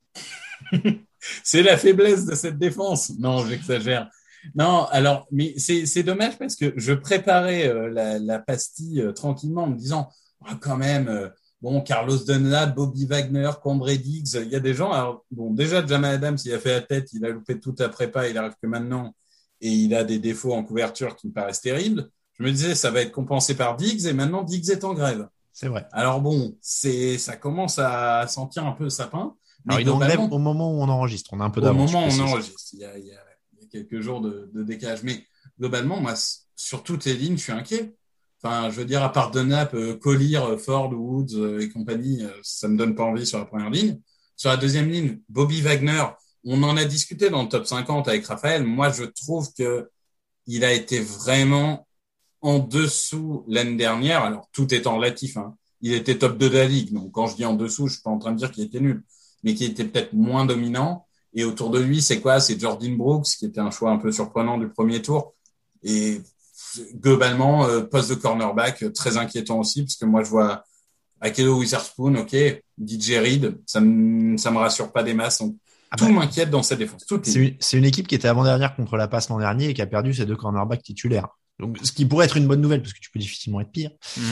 C'est 1.45 1.63
la 1.63 1.77
faiblesse 1.77 2.25
de 2.25 2.35
cette 2.35 2.59
défense. 2.59 3.13
Non, 3.19 3.47
j'exagère. 3.47 4.09
Non, 4.55 4.87
alors, 4.91 5.27
mais 5.31 5.55
c'est 5.59 6.03
dommage 6.03 6.39
parce 6.39 6.57
que 6.57 6.73
je 6.77 6.95
préparais 6.95 7.69
euh, 7.69 7.91
la, 7.91 8.19
la, 8.19 8.39
pastille 8.39 9.03
euh, 9.03 9.13
tranquillement 9.13 9.65
en 9.65 9.69
me 9.69 9.77
disant, 9.77 10.09
oh, 10.09 10.15
quand 10.61 10.77
même, 10.77 11.09
euh, 11.09 11.29
bon, 11.61 11.81
Carlos 11.81 12.19
Dunlap, 12.19 12.75
Bobby 12.75 13.07
Wagner, 13.07 13.51
Combré 13.63 13.99
Diggs, 13.99 14.35
il 14.35 14.49
y 14.49 14.57
a 14.57 14.61
des 14.61 14.75
gens. 14.75 14.93
Alors, 14.93 15.25
bon, 15.31 15.53
déjà, 15.53 15.85
Jamal 15.87 16.15
Adams, 16.15 16.39
il 16.45 16.53
a 16.53 16.59
fait 16.59 16.73
la 16.73 16.81
tête, 16.81 17.13
il 17.13 17.25
a 17.25 17.31
loupé 17.31 17.59
toute 17.61 17.81
la 17.81 17.89
prépa, 17.89 18.29
il 18.29 18.37
arrive 18.39 18.55
que 18.61 18.67
maintenant, 18.67 19.15
et 19.61 19.71
il 19.71 19.95
a 19.95 20.05
des 20.05 20.19
défauts 20.19 20.55
en 20.55 20.65
couverture 20.65 21.17
qui 21.17 21.29
me 21.29 21.33
paraissent 21.33 21.61
terribles. 21.61 22.11
Je 22.39 22.45
me 22.45 22.51
disais, 22.51 22.75
ça 22.75 22.91
va 22.91 23.03
être 23.03 23.13
compensé 23.13 23.55
par 23.55 23.77
Diggs, 23.77 24.07
et 24.07 24.13
maintenant, 24.13 24.43
Diggs 24.43 24.71
est 24.71 24.85
en 24.85 24.95
grève. 24.95 25.29
C'est 25.53 25.69
vrai. 25.69 25.87
Alors 25.93 26.21
bon, 26.21 26.57
c'est, 26.63 27.19
ça 27.19 27.37
commence 27.37 27.79
à 27.79 28.27
sentir 28.29 28.65
un 28.65 28.73
peu 28.73 28.89
sapin. 28.89 29.35
Alors, 29.69 29.81
il 29.81 29.91
enlève 29.91 30.21
au 30.21 30.39
moment 30.39 30.73
où 30.73 30.83
on 30.83 30.89
enregistre. 30.89 31.31
On 31.35 31.41
a 31.41 31.45
un 31.45 31.51
peu 31.51 31.61
d'avance. 31.61 31.91
Au 31.91 31.93
moment 31.93 32.09
où 32.09 32.11
on 32.11 32.21
enregistre. 32.21 32.71
Il 32.73 32.79
y 32.79 32.85
a, 32.85 32.97
il 32.97 33.07
y 33.07 33.13
a 33.13 33.21
quelques 33.71 34.01
jours 34.01 34.21
de, 34.21 34.51
de, 34.55 34.63
décalage. 34.63 35.03
Mais 35.03 35.25
globalement, 35.59 36.01
moi, 36.01 36.15
sur 36.57 36.83
toutes 36.83 37.05
les 37.05 37.15
lignes, 37.15 37.37
je 37.37 37.43
suis 37.43 37.53
inquiet. 37.53 37.95
Enfin, 38.43 38.71
je 38.71 38.77
veux 38.77 38.85
dire, 38.87 39.03
à 39.03 39.13
part 39.13 39.31
Dunlap, 39.31 39.75
euh, 39.75 39.97
Collier, 39.97 40.41
Ford, 40.59 40.91
Woods 40.93 41.35
euh, 41.35 41.61
et 41.61 41.69
compagnie, 41.69 42.25
euh, 42.25 42.31
ça 42.43 42.69
me 42.69 42.77
donne 42.77 42.95
pas 42.95 43.05
envie 43.05 43.27
sur 43.27 43.39
la 43.39 43.45
première 43.45 43.69
ligne. 43.69 44.01
Sur 44.37 44.51
la 44.51 44.57
deuxième 44.57 44.89
ligne, 44.89 45.21
Bobby 45.29 45.61
Wagner, 45.61 46.05
on 46.45 46.63
en 46.63 46.77
a 46.79 46.87
discuté 46.87 47.29
dans 47.29 47.43
le 47.43 47.49
top 47.49 47.67
50 47.67 48.09
avec 48.09 48.27
Raphaël. 48.27 48.65
Moi, 48.65 48.91
je 48.91 49.05
trouve 49.05 49.53
que 49.53 49.91
il 50.47 50.65
a 50.65 50.73
été 50.73 51.01
vraiment 51.01 51.87
en 52.41 52.59
dessous 52.59 53.45
l'année 53.47 53.77
dernière. 53.77 54.23
Alors, 54.25 54.49
tout 54.53 54.73
étant 54.75 54.97
relatif, 54.97 55.37
hein. 55.37 55.57
il 55.83 55.93
était 55.93 56.19
top 56.19 56.39
2 56.39 56.49
de 56.49 56.57
la 56.57 56.67
ligue. 56.67 56.95
Donc, 56.95 57.13
quand 57.13 57.27
je 57.27 57.37
dis 57.37 57.45
en 57.45 57.55
dessous, 57.55 57.89
je 57.89 57.95
suis 57.95 58.03
pas 58.03 58.11
en 58.11 58.19
train 58.19 58.33
de 58.33 58.39
dire 58.39 58.51
qu'il 58.51 58.65
était 58.65 58.81
nul, 58.81 59.05
mais 59.43 59.55
qu'il 59.55 59.71
était 59.71 59.85
peut-être 59.85 60.15
moins 60.15 60.47
dominant. 60.47 61.07
Et 61.35 61.45
autour 61.45 61.71
de 61.71 61.79
lui, 61.79 62.01
c'est 62.03 62.21
quoi? 62.21 62.41
C'est 62.41 62.59
Jordan 62.59 62.97
Brooks, 62.97 63.27
qui 63.39 63.47
était 63.47 63.61
un 63.61 63.71
choix 63.71 63.91
un 63.91 63.99
peu 63.99 64.11
surprenant 64.13 64.59
du 64.59 64.69
premier 64.69 65.03
tour. 65.03 65.35
Et 65.83 66.23
globalement, 66.95 67.67
euh, 67.67 67.83
poste 67.83 68.11
de 68.11 68.15
cornerback, 68.15 68.83
euh, 68.83 68.91
très 68.91 69.17
inquiétant 69.17 69.59
aussi, 69.59 69.83
parce 69.83 69.97
que 69.97 70.05
moi, 70.05 70.23
je 70.23 70.31
vois 70.31 70.65
Akedo 71.21 71.59
Witherspoon, 71.59 72.17
ok, 72.17 72.35
DJ 72.79 73.19
Reed, 73.19 73.61
ça 73.67 73.81
me, 73.81 74.37
ça 74.37 74.51
me 74.51 74.59
rassure 74.59 74.93
pas 74.93 75.03
des 75.03 75.15
masses. 75.15 75.39
Donc, 75.39 75.57
ah 75.91 75.97
tout 75.97 76.07
bah, 76.07 76.13
m'inquiète 76.13 76.51
dans 76.51 76.63
cette 76.63 76.79
défense. 76.79 77.05
C'est 77.25 77.35
une, 77.35 77.79
une, 77.79 77.85
équipe 77.85 78.07
qui 78.07 78.15
était 78.15 78.29
avant-dernière 78.29 78.77
contre 78.77 78.97
la 78.97 79.09
passe 79.09 79.29
l'an 79.29 79.39
dernier 79.39 79.69
et 79.69 79.75
qui 79.75 79.83
a 79.83 79.87
perdu 79.87 80.15
ses 80.15 80.25
deux 80.25 80.37
cornerbacks 80.37 80.83
titulaires. 80.83 81.29
Donc, 81.59 81.79
ce 81.83 81.93
qui 81.93 82.07
pourrait 82.07 82.25
être 82.25 82.37
une 82.37 82.47
bonne 82.47 82.61
nouvelle 82.61 82.81
parce 82.81 82.95
que 82.95 83.01
tu 83.01 83.11
peux 83.11 83.19
difficilement 83.19 83.61
être 83.61 83.71
pire. 83.71 83.91
Mmh. 84.17 84.23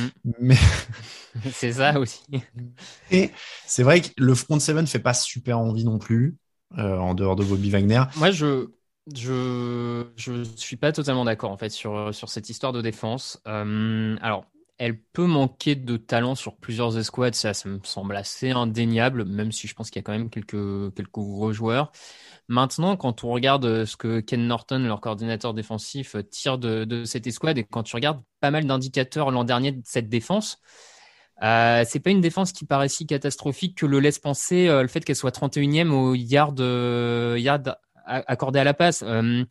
Mais 0.41 0.57
c'est 1.53 1.73
ça 1.73 1.99
aussi. 1.99 2.23
Et 3.11 3.31
c'est 3.67 3.83
vrai 3.83 4.01
que 4.01 4.09
le 4.17 4.35
front 4.35 4.59
seven 4.59 4.87
fait 4.87 4.99
pas 4.99 5.15
super 5.15 5.59
envie 5.59 5.85
non 5.85 5.99
plus 5.99 6.37
euh, 6.79 6.97
en 6.97 7.15
dehors 7.15 7.37
de 7.37 7.45
Bobby 7.45 7.71
Wagner. 7.71 8.03
Moi, 8.17 8.31
je 8.31 8.69
Je 9.15 10.07
je 10.17 10.45
suis 10.57 10.77
pas 10.77 10.93
totalement 10.93 11.25
d'accord 11.25 11.51
en 11.51 11.57
fait 11.57 11.71
sur 11.71 12.15
sur 12.15 12.29
cette 12.29 12.51
histoire 12.51 12.73
de 12.73 12.83
défense. 12.83 13.41
Euh, 13.47 14.17
alors, 14.21 14.45
elle 14.79 15.01
peut 15.01 15.27
manquer 15.27 15.75
de 15.75 15.97
talent 15.97 16.35
sur 16.35 16.57
plusieurs 16.57 16.99
escouades, 16.99 17.35
ça, 17.35 17.53
ça 17.55 17.69
me 17.69 17.81
semble 17.83 18.17
assez 18.17 18.51
indéniable, 18.51 19.25
même 19.25 19.51
si 19.51 19.67
je 19.67 19.75
pense 19.75 19.91
qu'il 19.91 20.01
y 20.01 20.03
a 20.03 20.05
quand 20.05 20.13
même 20.13 20.31
quelques 20.31 20.95
quelques 20.95 21.11
gros 21.11 21.53
joueurs. 21.53 21.91
Maintenant, 22.49 22.97
quand 22.97 23.25
on 23.25 23.31
regarde 23.31 23.85
ce 23.85 23.97
que 23.97 24.21
Ken 24.21 24.47
Norton, 24.47 24.79
leur 24.81 25.01
coordinateur 25.01 25.55
défensif, 25.55 26.17
tire 26.31 26.59
de, 26.59 26.85
de 26.85 27.05
cette 27.05 27.27
escouade, 27.27 27.59
et 27.59 27.65
quand 27.65 27.83
tu 27.83 27.97
regardes 27.97 28.23
pas 28.41 28.51
mal 28.51 28.67
d'indicateurs 28.67 29.31
l'an 29.31 29.45
dernier 29.45 29.73
de 29.73 29.83
cette 29.85 30.09
défense, 30.09 30.61
euh, 31.43 31.85
c'est 31.87 32.01
pas 32.01 32.11
une 32.11 32.21
défense 32.21 32.53
qui 32.53 32.65
paraît 32.65 32.89
si 32.89 33.07
catastrophique 33.07 33.79
que 33.79 33.87
le 33.87 34.01
laisse 34.01 34.19
penser 34.19 34.69
euh, 34.69 34.83
le 34.83 34.89
fait 34.89 35.05
qu'elle 35.05 35.17
soit 35.17 35.31
31e 35.31 35.91
au 35.91 36.15
yard, 36.15 36.59
euh, 36.61 37.37
yard 37.39 37.79
accordé 38.09 38.59
à 38.59 38.65
la 38.65 38.75
passe. 38.75 39.03
Euh, 39.07 39.45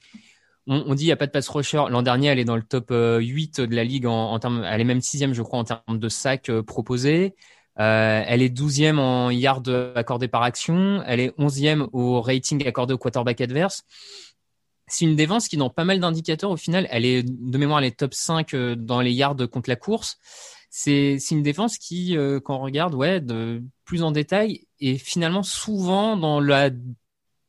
on, 0.68 0.96
dit 0.96 1.04
il 1.04 1.08
n'y 1.08 1.14
a 1.14 1.18
pas 1.18 1.28
de 1.28 1.32
pass 1.32 1.48
rusher. 1.48 1.84
L'an 1.90 2.02
dernier, 2.02 2.28
elle 2.28 2.40
est 2.40 2.46
dans 2.46 2.58
le 2.58 2.64
top 2.64 2.90
8 2.90 3.62
de 3.62 3.76
la 3.76 3.86
ligue 3.86 4.06
en, 4.06 4.38
termes, 4.38 4.66
elle 4.66 4.82
est 4.82 4.86
même 4.86 5.00
sixième, 5.00 5.34
je 5.34 5.42
crois, 5.42 5.60
en 5.60 5.64
termes 5.64 5.98
de 5.98 6.10
sacs 6.10 6.52
proposés. 6.62 7.36
elle 7.78 8.42
est 8.42 8.54
12e 8.54 8.98
en 8.98 9.30
yard 9.30 9.94
accordé 9.96 10.28
par 10.28 10.44
action. 10.44 11.02
Elle 11.06 11.22
est 11.22 11.38
11e 11.40 11.88
au 11.94 12.22
rating 12.22 12.68
accordé 12.68 12.94
au 12.94 12.98
quarterback 12.98 13.40
adverse. 13.40 13.84
C'est 14.88 15.06
une 15.06 15.16
défense 15.16 15.48
qui, 15.48 15.56
dans 15.56 15.70
pas 15.70 15.86
mal 15.86 16.02
d'indicateurs, 16.02 16.52
au 16.52 16.58
final, 16.58 16.86
elle 16.92 17.06
est 17.06 17.24
de 17.24 17.58
mémoire, 17.58 17.80
elle 17.80 17.86
est 17.86 18.00
top 18.00 18.14
5 18.14 18.54
dans 18.76 19.00
les 19.00 19.14
yards 19.14 19.38
contre 19.50 19.70
la 19.70 19.78
course 19.78 20.18
c'est 20.70 21.32
une 21.32 21.44
défense 21.44 21.78
qui, 21.78 22.18
euh, 22.18 22.40
quand 22.40 22.58
on 22.58 22.62
regarde, 22.62 22.94
ouais, 22.94 23.22
plus 23.86 24.04
en 24.04 24.12
détail, 24.12 24.68
est 24.80 24.98
finalement 24.98 25.44
souvent 25.44 26.18
dans 26.18 26.40
la 26.40 26.70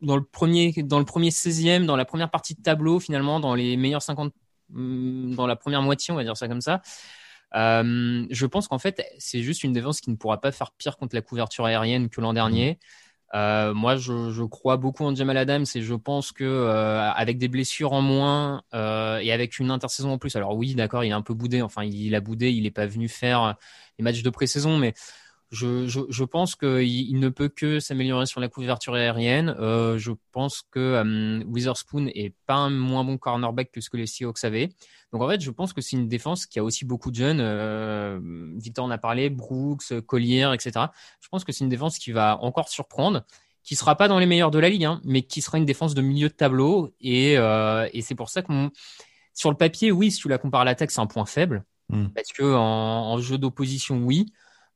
dans 0.00 0.16
le 0.16 0.22
premier 0.22 0.72
dans 0.82 0.98
le 0.98 1.04
premier 1.04 1.30
16e, 1.30 1.86
dans 1.86 1.96
la 1.96 2.04
première 2.04 2.30
partie 2.30 2.54
de 2.54 2.62
tableau, 2.62 3.00
finalement, 3.00 3.40
dans 3.40 3.54
les 3.54 3.76
meilleurs 3.76 4.02
50, 4.02 4.32
mm, 4.70 5.34
dans 5.34 5.46
la 5.46 5.56
première 5.56 5.82
moitié, 5.82 6.12
on 6.12 6.16
va 6.16 6.24
dire 6.24 6.36
ça 6.36 6.48
comme 6.48 6.60
ça. 6.60 6.82
Euh, 7.54 8.26
je 8.30 8.46
pense 8.46 8.68
qu'en 8.68 8.78
fait, 8.78 9.02
c'est 9.18 9.42
juste 9.42 9.64
une 9.64 9.72
défense 9.72 10.00
qui 10.00 10.10
ne 10.10 10.16
pourra 10.16 10.40
pas 10.40 10.52
faire 10.52 10.72
pire 10.72 10.96
contre 10.96 11.14
la 11.14 11.22
couverture 11.22 11.64
aérienne 11.64 12.08
que 12.10 12.20
l'an 12.20 12.32
dernier. 12.32 12.78
Euh, 13.34 13.74
moi, 13.74 13.96
je, 13.96 14.30
je, 14.30 14.42
crois 14.42 14.78
beaucoup 14.78 15.04
en 15.04 15.14
Jamal 15.14 15.36
Adams 15.36 15.66
et 15.74 15.82
je 15.82 15.94
pense 15.94 16.32
que 16.32 16.44
euh, 16.44 17.10
avec 17.10 17.36
des 17.38 17.48
blessures 17.48 17.92
en 17.92 18.00
moins 18.00 18.62
et 18.72 19.32
avec 19.32 19.58
une 19.58 19.70
intersaison 19.70 20.12
en 20.12 20.18
plus, 20.18 20.34
alors 20.36 20.56
oui, 20.56 20.74
d'accord, 20.74 21.04
il 21.04 21.10
est 21.10 21.12
un 21.12 21.22
peu 21.22 21.34
boudé. 21.34 21.62
Enfin, 21.62 21.84
il 21.84 22.14
a 22.14 22.20
boudé, 22.20 22.50
il 22.50 22.62
n'est 22.62 22.70
pas 22.70 22.86
venu 22.86 23.08
faire 23.08 23.56
les 23.98 24.02
matchs 24.02 24.22
de 24.22 24.30
pré-saison, 24.30 24.78
mais 24.78 24.94
je, 25.50 25.86
je, 25.86 26.00
je 26.10 26.24
pense 26.24 26.56
qu'il 26.56 26.82
il 26.82 27.18
ne 27.18 27.30
peut 27.30 27.48
que 27.48 27.80
s'améliorer 27.80 28.26
sur 28.26 28.40
la 28.40 28.48
couverture 28.48 28.94
aérienne. 28.94 29.54
Euh, 29.58 29.96
je 29.96 30.12
pense 30.32 30.62
que 30.70 30.78
euh, 30.78 31.42
Witherspoon 31.46 32.06
est 32.08 32.34
pas 32.46 32.56
un 32.56 32.70
moins 32.70 33.02
bon 33.04 33.16
cornerback 33.16 33.72
que 33.72 33.80
ce 33.80 33.88
que 33.88 33.96
les 33.96 34.06
Seahawks 34.06 34.44
avaient. 34.44 34.68
Donc 35.12 35.22
en 35.22 35.28
fait, 35.28 35.40
je 35.40 35.50
pense 35.50 35.72
que 35.72 35.80
c'est 35.80 35.96
une 35.96 36.08
défense 36.08 36.44
qui 36.44 36.58
a 36.58 36.64
aussi 36.64 36.84
beaucoup 36.84 37.10
de 37.10 37.16
jeunes. 37.16 37.40
Euh, 37.40 38.20
Victor 38.56 38.84
en 38.84 38.90
a 38.90 38.98
parlé, 38.98 39.30
Brooks, 39.30 40.00
Collier, 40.06 40.50
etc. 40.52 40.86
Je 41.20 41.28
pense 41.28 41.44
que 41.44 41.52
c'est 41.52 41.64
une 41.64 41.70
défense 41.70 41.98
qui 41.98 42.12
va 42.12 42.38
encore 42.42 42.68
surprendre, 42.68 43.24
qui 43.62 43.74
sera 43.74 43.96
pas 43.96 44.08
dans 44.08 44.18
les 44.18 44.26
meilleurs 44.26 44.50
de 44.50 44.58
la 44.58 44.68
ligue, 44.68 44.84
hein, 44.84 45.00
mais 45.04 45.22
qui 45.22 45.40
sera 45.40 45.56
une 45.56 45.64
défense 45.64 45.94
de 45.94 46.02
milieu 46.02 46.28
de 46.28 46.34
tableau. 46.34 46.94
Et, 47.00 47.38
euh, 47.38 47.88
et 47.94 48.02
c'est 48.02 48.14
pour 48.14 48.28
ça 48.28 48.42
que 48.42 48.52
sur 49.32 49.50
le 49.50 49.56
papier, 49.56 49.92
oui, 49.92 50.10
si 50.10 50.20
tu 50.20 50.28
la 50.28 50.36
compares 50.36 50.60
à 50.60 50.64
l'attaque, 50.66 50.90
c'est 50.90 51.00
un 51.00 51.06
point 51.06 51.24
faible. 51.24 51.64
Hmm. 51.88 52.08
Parce 52.14 52.32
que 52.32 52.42
en, 52.42 53.12
en 53.12 53.18
jeu 53.18 53.38
d'opposition, 53.38 54.02
oui. 54.04 54.26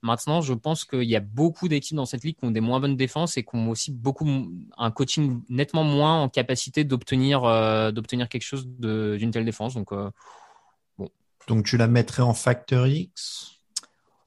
Maintenant, 0.02 0.40
je 0.40 0.52
pense 0.52 0.84
qu'il 0.84 1.04
y 1.04 1.14
a 1.14 1.20
beaucoup 1.20 1.68
d'équipes 1.68 1.96
dans 1.96 2.06
cette 2.06 2.24
ligue 2.24 2.36
qui 2.36 2.44
ont 2.44 2.50
des 2.50 2.60
moins 2.60 2.80
bonnes 2.80 2.96
défenses 2.96 3.36
et 3.36 3.44
qui 3.44 3.54
ont 3.54 3.70
aussi 3.70 3.92
beaucoup 3.92 4.28
un 4.76 4.90
coaching 4.90 5.42
nettement 5.48 5.84
moins 5.84 6.22
en 6.22 6.28
capacité 6.28 6.82
d'obtenir 6.82 7.44
euh, 7.44 7.92
quelque 7.92 8.42
chose 8.42 8.66
d'une 8.66 9.30
telle 9.30 9.44
défense. 9.44 9.74
Donc, 9.74 9.92
euh. 9.92 10.10
Donc, 11.46 11.64
tu 11.64 11.76
la 11.76 11.86
mettrais 11.86 12.22
en 12.22 12.34
facteur 12.34 12.86
X? 12.86 13.61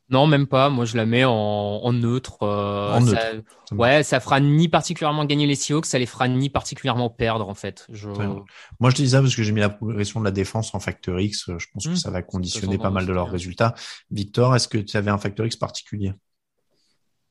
Non, 0.10 0.28
même 0.28 0.48
pas. 0.48 0.70
Moi, 0.70 0.86
je 0.86 0.98
la 0.98 1.06
mets 1.06 1.26
en, 1.26 1.34
en 1.34 1.94
neutre. 1.94 2.44
Euh, 2.44 2.94
en 2.94 3.02
neutre. 3.02 3.22
Ça, 3.70 3.76
ouais, 3.76 4.04
ça 4.04 4.20
fera 4.20 4.40
ni 4.40 4.68
particulièrement 4.68 5.26
gagner 5.26 5.48
les 5.48 5.56
Seahawks, 5.56 5.86
ça 5.86 5.98
les 5.98 6.06
fera 6.06 6.28
ni 6.28 6.50
particulièrement 6.50 7.10
perdre, 7.10 7.50
en 7.50 7.56
fait. 7.56 7.88
Je... 7.92 8.10
Moi, 8.10 8.90
je 8.90 8.96
dis 8.96 9.10
ça 9.10 9.22
parce 9.22 9.36
que 9.36 9.44
j'ai 9.44 9.52
mis 9.52 9.62
la 9.62 9.70
progression 9.70 10.20
de 10.20 10.26
la 10.26 10.32
défense 10.32 10.76
en 10.76 10.80
facteur 10.80 11.20
X. 11.20 11.46
Je 11.58 11.66
pense 11.74 11.86
que 11.86 11.90
mmh. 11.92 11.96
ça 11.96 12.12
va 12.12 12.22
conditionner 12.22 12.78
pas 12.78 12.92
mal 12.92 13.06
de 13.06 13.14
leurs 13.14 13.30
résultats. 13.30 13.74
Victor, 14.12 14.56
est-ce 14.56 14.68
que 14.68 14.78
tu 14.78 14.96
avais 14.98 15.12
un 15.12 15.18
facteur 15.18 15.46
X 15.46 15.56
particulier? 15.56 16.14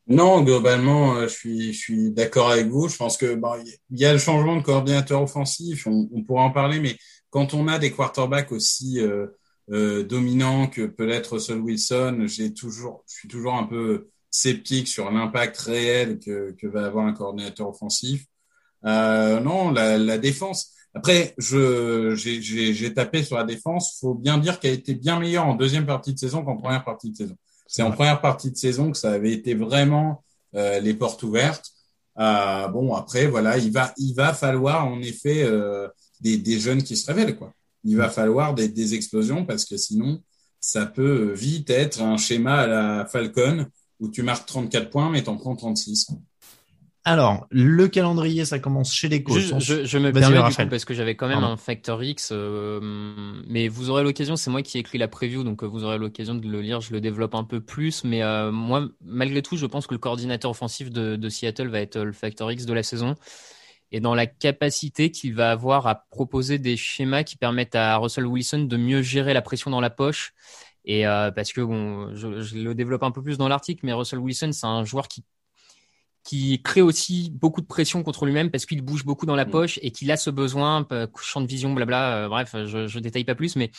Non, 0.06 0.42
globalement, 0.42 1.14
euh, 1.14 1.28
je 1.28 1.32
suis, 1.32 1.72
je 1.72 1.78
suis 1.78 2.10
d'accord 2.10 2.50
avec 2.50 2.68
vous. 2.68 2.88
Je 2.88 2.96
pense 2.96 3.16
que 3.16 3.34
bon, 3.36 3.54
il 3.90 3.98
y 3.98 4.04
a 4.04 4.12
le 4.12 4.18
changement 4.18 4.56
de 4.56 4.62
coordinateur 4.62 5.22
offensif. 5.22 5.86
On, 5.86 6.10
on 6.12 6.22
pourra 6.22 6.42
en 6.42 6.50
parler, 6.50 6.78
mais 6.78 6.98
quand 7.30 7.54
on 7.54 7.68
a 7.68 7.78
des 7.78 7.90
quarterbacks 7.90 8.52
aussi 8.52 9.00
euh, 9.00 9.28
euh, 9.70 10.02
dominant 10.02 10.66
que 10.66 10.86
peut 10.86 11.08
être 11.08 11.34
Russell 11.34 11.58
Wilson, 11.58 12.24
j'ai 12.26 12.52
toujours, 12.52 13.04
je 13.08 13.14
suis 13.14 13.28
toujours 13.28 13.54
un 13.54 13.64
peu 13.64 14.08
sceptique 14.30 14.88
sur 14.88 15.10
l'impact 15.10 15.56
réel 15.58 16.18
que, 16.18 16.52
que, 16.52 16.66
va 16.66 16.86
avoir 16.86 17.06
un 17.06 17.12
coordinateur 17.12 17.68
offensif. 17.68 18.26
Euh, 18.84 19.40
non, 19.40 19.70
la, 19.70 19.96
la, 19.96 20.18
défense. 20.18 20.72
Après, 20.92 21.34
je 21.38 22.14
j'ai 22.16 22.94
tapé 22.94 23.22
sur 23.22 23.36
la 23.36 23.44
défense. 23.44 23.98
Faut 24.00 24.14
bien 24.14 24.38
dire 24.38 24.60
qu'elle 24.60 24.72
a 24.72 24.74
été 24.74 24.94
bien 24.94 25.18
meilleure 25.18 25.46
en 25.46 25.54
deuxième 25.54 25.86
partie 25.86 26.12
de 26.12 26.18
saison 26.18 26.44
qu'en 26.44 26.56
première 26.56 26.84
partie 26.84 27.10
de 27.10 27.16
saison. 27.16 27.36
C'est 27.66 27.82
en 27.82 27.92
première 27.92 28.20
partie 28.20 28.50
de 28.50 28.56
saison 28.56 28.90
que 28.90 28.98
ça 28.98 29.12
avait 29.12 29.32
été 29.32 29.54
vraiment 29.54 30.24
euh, 30.54 30.80
les 30.80 30.94
portes 30.94 31.22
ouvertes. 31.22 31.70
Euh, 32.18 32.68
bon, 32.68 32.94
après, 32.94 33.26
voilà, 33.26 33.56
il 33.58 33.72
va 33.72 33.92
il 33.96 34.14
va 34.14 34.34
falloir 34.34 34.86
en 34.86 35.00
effet 35.00 35.42
euh, 35.42 35.88
des, 36.20 36.36
des 36.38 36.60
jeunes 36.60 36.82
qui 36.82 36.96
se 36.96 37.06
révèlent 37.06 37.36
quoi 37.36 37.52
il 37.84 37.96
va 37.96 38.08
falloir 38.08 38.54
des, 38.54 38.68
des, 38.68 38.94
explosions 38.94 39.44
parce 39.44 39.64
que 39.64 39.76
sinon, 39.76 40.22
ça 40.60 40.86
peut 40.86 41.32
vite 41.32 41.70
être 41.70 42.02
un 42.02 42.16
schéma 42.16 42.54
à 42.60 42.66
la 42.66 43.06
Falcon 43.06 43.66
où 44.00 44.08
tu 44.08 44.22
marques 44.22 44.46
34 44.46 44.90
points 44.90 45.10
mais 45.10 45.22
t'en 45.22 45.36
prends 45.36 45.56
36. 45.56 46.08
Alors, 47.06 47.46
le 47.50 47.86
calendrier, 47.86 48.46
ça 48.46 48.58
commence 48.58 48.90
chez 48.90 49.08
les 49.08 49.22
coachs. 49.22 49.60
Je, 49.60 49.84
je, 49.84 49.98
me 49.98 50.10
permets 50.10 50.42
du 50.42 50.56
coup, 50.56 50.68
parce 50.70 50.86
que 50.86 50.94
j'avais 50.94 51.14
quand 51.14 51.28
même 51.28 51.44
un 51.44 51.58
Factor 51.58 52.02
X, 52.02 52.30
euh, 52.32 52.80
mais 53.46 53.68
vous 53.68 53.90
aurez 53.90 54.02
l'occasion, 54.02 54.36
c'est 54.36 54.50
moi 54.50 54.62
qui 54.62 54.78
ai 54.78 54.80
écrit 54.80 54.96
la 54.96 55.06
preview, 55.06 55.44
donc 55.44 55.62
euh, 55.62 55.66
vous 55.66 55.84
aurez 55.84 55.98
l'occasion 55.98 56.34
de 56.34 56.48
le 56.48 56.62
lire, 56.62 56.80
je 56.80 56.94
le 56.94 57.02
développe 57.02 57.34
un 57.34 57.44
peu 57.44 57.60
plus, 57.60 58.04
mais 58.04 58.22
euh, 58.22 58.50
moi, 58.50 58.88
malgré 59.04 59.42
tout, 59.42 59.58
je 59.58 59.66
pense 59.66 59.86
que 59.86 59.92
le 59.92 59.98
coordinateur 59.98 60.50
offensif 60.50 60.88
de, 60.90 61.16
de 61.16 61.28
Seattle 61.28 61.68
va 61.68 61.80
être 61.80 61.98
le 62.00 62.12
Factor 62.12 62.50
X 62.50 62.64
de 62.64 62.72
la 62.72 62.82
saison 62.82 63.16
et 63.94 64.00
dans 64.00 64.16
la 64.16 64.26
capacité 64.26 65.12
qu'il 65.12 65.36
va 65.36 65.52
avoir 65.52 65.86
à 65.86 65.94
proposer 66.10 66.58
des 66.58 66.76
schémas 66.76 67.22
qui 67.22 67.36
permettent 67.36 67.76
à 67.76 67.96
Russell 67.96 68.26
Wilson 68.26 68.64
de 68.64 68.76
mieux 68.76 69.02
gérer 69.02 69.32
la 69.34 69.40
pression 69.40 69.70
dans 69.70 69.80
la 69.80 69.88
poche. 69.88 70.34
Et 70.84 71.06
euh, 71.06 71.30
parce 71.30 71.52
que 71.52 71.60
bon, 71.60 72.12
je, 72.12 72.40
je, 72.40 72.56
le 72.56 72.74
développe 72.74 73.04
un 73.04 73.12
peu 73.12 73.22
plus 73.22 73.38
dans 73.38 73.46
l'article, 73.46 73.86
mais 73.86 73.92
Russell 73.92 74.18
Wilson, 74.18 74.50
c'est 74.50 74.66
un 74.66 74.84
joueur 74.84 75.06
qui 75.06 75.24
qui 76.24 76.60
crée 76.60 76.80
aussi 76.80 77.30
beaucoup 77.34 77.60
de 77.60 77.66
pression 77.66 78.02
contre 78.02 78.26
lui-même 78.26 78.50
parce 78.50 78.66
qu'il 78.66 78.82
bouge 78.82 79.04
beaucoup 79.04 79.26
dans 79.26 79.36
la 79.36 79.44
mm. 79.44 79.50
poche 79.50 79.78
et 79.80 79.92
qu'il 79.92 80.10
a 80.10 80.16
ce 80.16 80.30
besoin, 80.30 80.84
champ 81.20 81.40
de 81.40 81.46
vision, 81.46 81.72
blabla. 81.72 82.24
Euh, 82.24 82.28
bref, 82.28 82.56
je, 82.64 82.88
je 82.88 82.98
détaille 82.98 83.24
pas 83.24 83.36
plus, 83.36 83.54
mais 83.54 83.70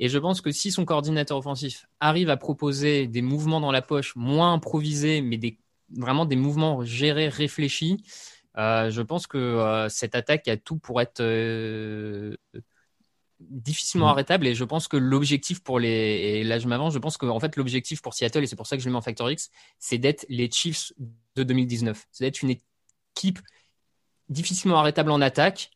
et 0.00 0.08
je 0.08 0.18
pense 0.18 0.40
que 0.40 0.50
si 0.50 0.72
son 0.72 0.84
coordinateur 0.84 1.38
offensif 1.38 1.86
arrive 2.00 2.30
à 2.30 2.36
proposer 2.36 3.06
des 3.06 3.22
mouvements 3.22 3.60
dans 3.60 3.70
la 3.70 3.80
poche 3.80 4.16
moins 4.16 4.54
improvisés, 4.54 5.20
mais 5.20 5.36
des 5.36 5.60
vraiment 5.96 6.26
des 6.26 6.34
mouvements 6.34 6.84
gérés, 6.84 7.28
réfléchis, 7.28 8.02
euh, 8.58 8.90
je 8.90 9.02
pense 9.02 9.26
que 9.26 9.36
euh, 9.38 9.88
cette 9.88 10.14
attaque 10.14 10.48
a 10.48 10.56
tout 10.56 10.78
pour 10.78 11.00
être 11.00 11.20
euh, 11.20 12.34
difficilement 13.40 14.06
mm. 14.06 14.10
arrêtable 14.10 14.46
et 14.46 14.54
je 14.54 14.64
pense 14.64 14.88
que 14.88 14.96
l'objectif 14.96 15.62
pour 15.62 15.78
les 15.78 15.88
et 15.88 16.44
là 16.44 16.58
je 16.58 16.66
m'avance 16.66 16.94
je 16.94 16.98
pense 16.98 17.18
que 17.18 17.26
en 17.26 17.38
fait 17.38 17.56
l'objectif 17.56 18.00
pour 18.00 18.14
Seattle 18.14 18.42
et 18.42 18.46
c'est 18.46 18.56
pour 18.56 18.66
ça 18.66 18.76
que 18.76 18.82
je 18.82 18.88
le 18.88 18.92
mets 18.92 18.98
en 18.98 19.02
Factor 19.02 19.30
X 19.30 19.50
c'est 19.78 19.98
d'être 19.98 20.24
les 20.30 20.50
Chiefs 20.50 20.92
de 21.34 21.42
2019 21.42 22.06
c'est 22.10 22.24
d'être 22.24 22.42
une 22.42 22.56
équipe 23.14 23.40
difficilement 24.30 24.78
arrêtable 24.78 25.10
en 25.10 25.20
attaque 25.20 25.70